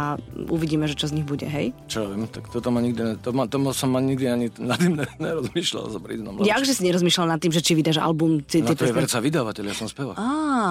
uvidíme, 0.47 0.87
že 0.87 0.95
čo 0.95 1.11
z 1.11 1.19
nich 1.19 1.27
bude, 1.27 1.51
hej? 1.51 1.75
Čo 1.91 2.14
viem, 2.14 2.31
tak 2.31 2.47
toto 2.47 2.71
ma 2.71 2.79
nikdy, 2.79 3.19
to, 3.19 3.35
ma, 3.35 3.51
to 3.51 3.59
som 3.75 3.91
ma 3.91 3.99
nikdy 3.99 4.31
ani 4.31 4.47
nad 4.71 4.79
tým 4.79 5.03
nerozmýšľal, 5.19 5.85
sa 5.91 5.99
priznám. 5.99 6.38
že 6.43 6.75
si 6.79 6.83
nerozmýšľal 6.87 7.27
nad 7.27 7.43
tým, 7.43 7.51
že 7.51 7.59
či 7.59 7.75
vydáš 7.75 7.99
album? 7.99 8.38
Ty, 8.47 8.62
no, 8.62 8.79
to 8.79 8.87
je 8.87 8.95
verca 8.95 9.19
vydavateľ, 9.19 9.64
ja 9.67 9.75
som 9.75 9.91
spevák. 9.91 10.14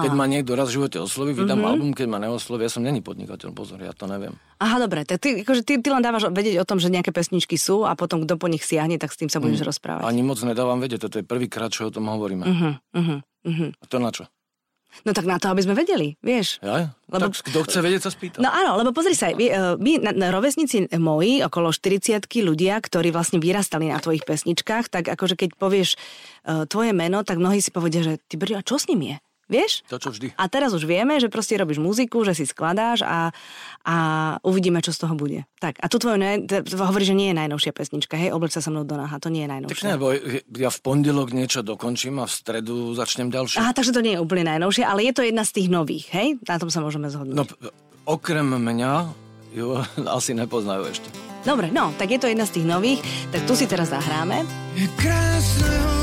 Keď 0.08 0.12
ma 0.16 0.24
niekto 0.24 0.56
raz 0.56 0.72
v 0.72 0.80
živote 0.80 1.04
osloví, 1.04 1.36
vydám 1.36 1.60
mm-hmm. 1.60 1.68
album, 1.68 1.90
keď 1.92 2.06
ma 2.08 2.18
neosloví, 2.24 2.64
ja 2.64 2.72
som 2.72 2.80
není 2.80 3.04
podnikateľ, 3.04 3.52
pozor, 3.52 3.84
ja 3.84 3.92
to 3.92 4.08
neviem. 4.08 4.32
Aha, 4.58 4.82
dobre, 4.82 5.06
tak 5.06 5.22
ty, 5.22 5.44
akože 5.46 5.62
ty, 5.62 5.78
ty 5.78 5.88
len 5.92 6.02
dávaš 6.02 6.34
vedieť 6.34 6.58
o 6.58 6.66
tom, 6.66 6.82
že 6.82 6.90
nejaké 6.90 7.14
pesničky 7.14 7.54
sú 7.54 7.86
a 7.86 7.94
potom 7.94 8.26
kto 8.26 8.34
po 8.34 8.50
nich 8.50 8.66
siahne, 8.66 8.98
tak 8.98 9.14
s 9.14 9.18
tým 9.20 9.30
sa 9.30 9.38
budeš 9.38 9.62
mm. 9.62 9.68
rozprávať. 9.70 9.97
Ani 10.02 10.22
moc 10.22 10.38
nedávam 10.42 10.78
vedieť, 10.78 11.08
toto 11.08 11.18
je 11.18 11.24
prvýkrát, 11.26 11.70
čo 11.72 11.88
o 11.88 11.94
tom 11.94 12.06
hovoríme. 12.08 12.44
Uh-huh, 12.44 12.74
uh-huh, 12.94 13.18
uh-huh. 13.22 13.70
A 13.74 13.84
to 13.86 13.96
na 13.98 14.10
čo? 14.14 14.26
No 15.04 15.12
tak 15.12 15.28
na 15.28 15.36
to, 15.36 15.52
aby 15.52 15.62
sme 15.62 15.76
vedeli, 15.76 16.16
vieš. 16.24 16.58
Ja? 16.64 16.96
Lebo... 17.12 17.28
Tak 17.28 17.44
kto 17.44 17.60
chce 17.68 17.78
vedieť, 17.84 18.02
sa 18.08 18.10
spýta. 18.10 18.40
No 18.40 18.48
áno, 18.48 18.80
lebo 18.80 18.90
pozri 18.96 19.12
sa, 19.12 19.30
my, 19.30 19.76
my 19.78 19.92
na, 20.00 20.10
na 20.16 20.28
rovesnici 20.32 20.88
moji, 20.96 21.44
okolo 21.44 21.70
40 21.70 22.24
ľudia, 22.24 22.80
ktorí 22.80 23.12
vlastne 23.12 23.38
vyrastali 23.38 23.92
na 23.92 24.00
tvojich 24.00 24.24
pesničkách, 24.24 24.88
tak 24.88 25.04
akože 25.12 25.36
keď 25.38 25.54
povieš 25.60 25.94
uh, 25.94 26.64
tvoje 26.66 26.96
meno, 26.96 27.20
tak 27.22 27.36
mnohí 27.36 27.60
si 27.60 27.68
povedia, 27.68 28.00
že 28.00 28.18
ty 28.26 28.40
brý, 28.40 28.58
a 28.58 28.64
čo 28.64 28.80
s 28.80 28.88
ním 28.88 29.12
je? 29.12 29.16
Vieš? 29.48 29.80
To, 29.88 29.96
čo 29.96 30.12
vždy. 30.12 30.36
A 30.36 30.44
teraz 30.52 30.76
už 30.76 30.84
vieme, 30.84 31.16
že 31.16 31.32
proste 31.32 31.56
robíš 31.56 31.80
muziku, 31.80 32.20
že 32.20 32.36
si 32.36 32.44
skladáš 32.44 33.00
a, 33.00 33.32
a 33.80 33.96
uvidíme, 34.44 34.84
čo 34.84 34.92
z 34.92 35.08
toho 35.08 35.16
bude. 35.16 35.48
Tak, 35.56 35.80
a 35.80 35.88
tu 35.88 35.96
tvoje 35.96 36.20
ne, 36.20 36.44
hovorí, 36.76 37.08
že 37.08 37.16
nie 37.16 37.32
je 37.32 37.36
najnovšia 37.40 37.72
pesnička, 37.72 38.20
hej, 38.20 38.36
obleč 38.36 38.52
sa 38.52 38.60
so 38.60 38.68
mnou 38.68 38.84
do 38.84 39.00
náha, 39.00 39.16
to 39.16 39.32
nie 39.32 39.48
je 39.48 39.50
najnovšia. 39.50 39.80
Tak 39.80 39.92
nebo 39.96 40.12
ja 40.52 40.68
v 40.68 40.78
pondelok 40.84 41.32
niečo 41.32 41.64
dokončím 41.64 42.20
a 42.20 42.28
v 42.28 42.32
stredu 42.32 42.92
začnem 42.92 43.32
ďalšie. 43.32 43.56
Aha, 43.56 43.72
takže 43.72 43.96
to 43.96 44.04
nie 44.04 44.14
je 44.14 44.20
úplne 44.20 44.44
najnovšie, 44.44 44.84
ale 44.84 45.08
je 45.08 45.12
to 45.16 45.24
jedna 45.24 45.48
z 45.48 45.52
tých 45.56 45.68
nových, 45.72 46.12
hej? 46.12 46.36
Na 46.44 46.60
tom 46.60 46.68
sa 46.68 46.84
môžeme 46.84 47.08
zhodnúť. 47.08 47.32
No, 47.32 47.48
okrem 48.04 48.44
mňa 48.44 48.92
ju 49.56 49.80
asi 50.20 50.36
nepoznajú 50.36 50.92
ešte. 50.92 51.08
Dobre, 51.48 51.72
no, 51.72 51.96
tak 51.96 52.12
je 52.12 52.20
to 52.20 52.28
jedna 52.28 52.44
z 52.44 52.60
tých 52.60 52.66
nových, 52.68 53.00
tak 53.32 53.48
tu 53.48 53.56
si 53.56 53.64
teraz 53.64 53.88
zahráme. 53.88 54.44
Je 54.76 54.84
krásne 55.00 55.97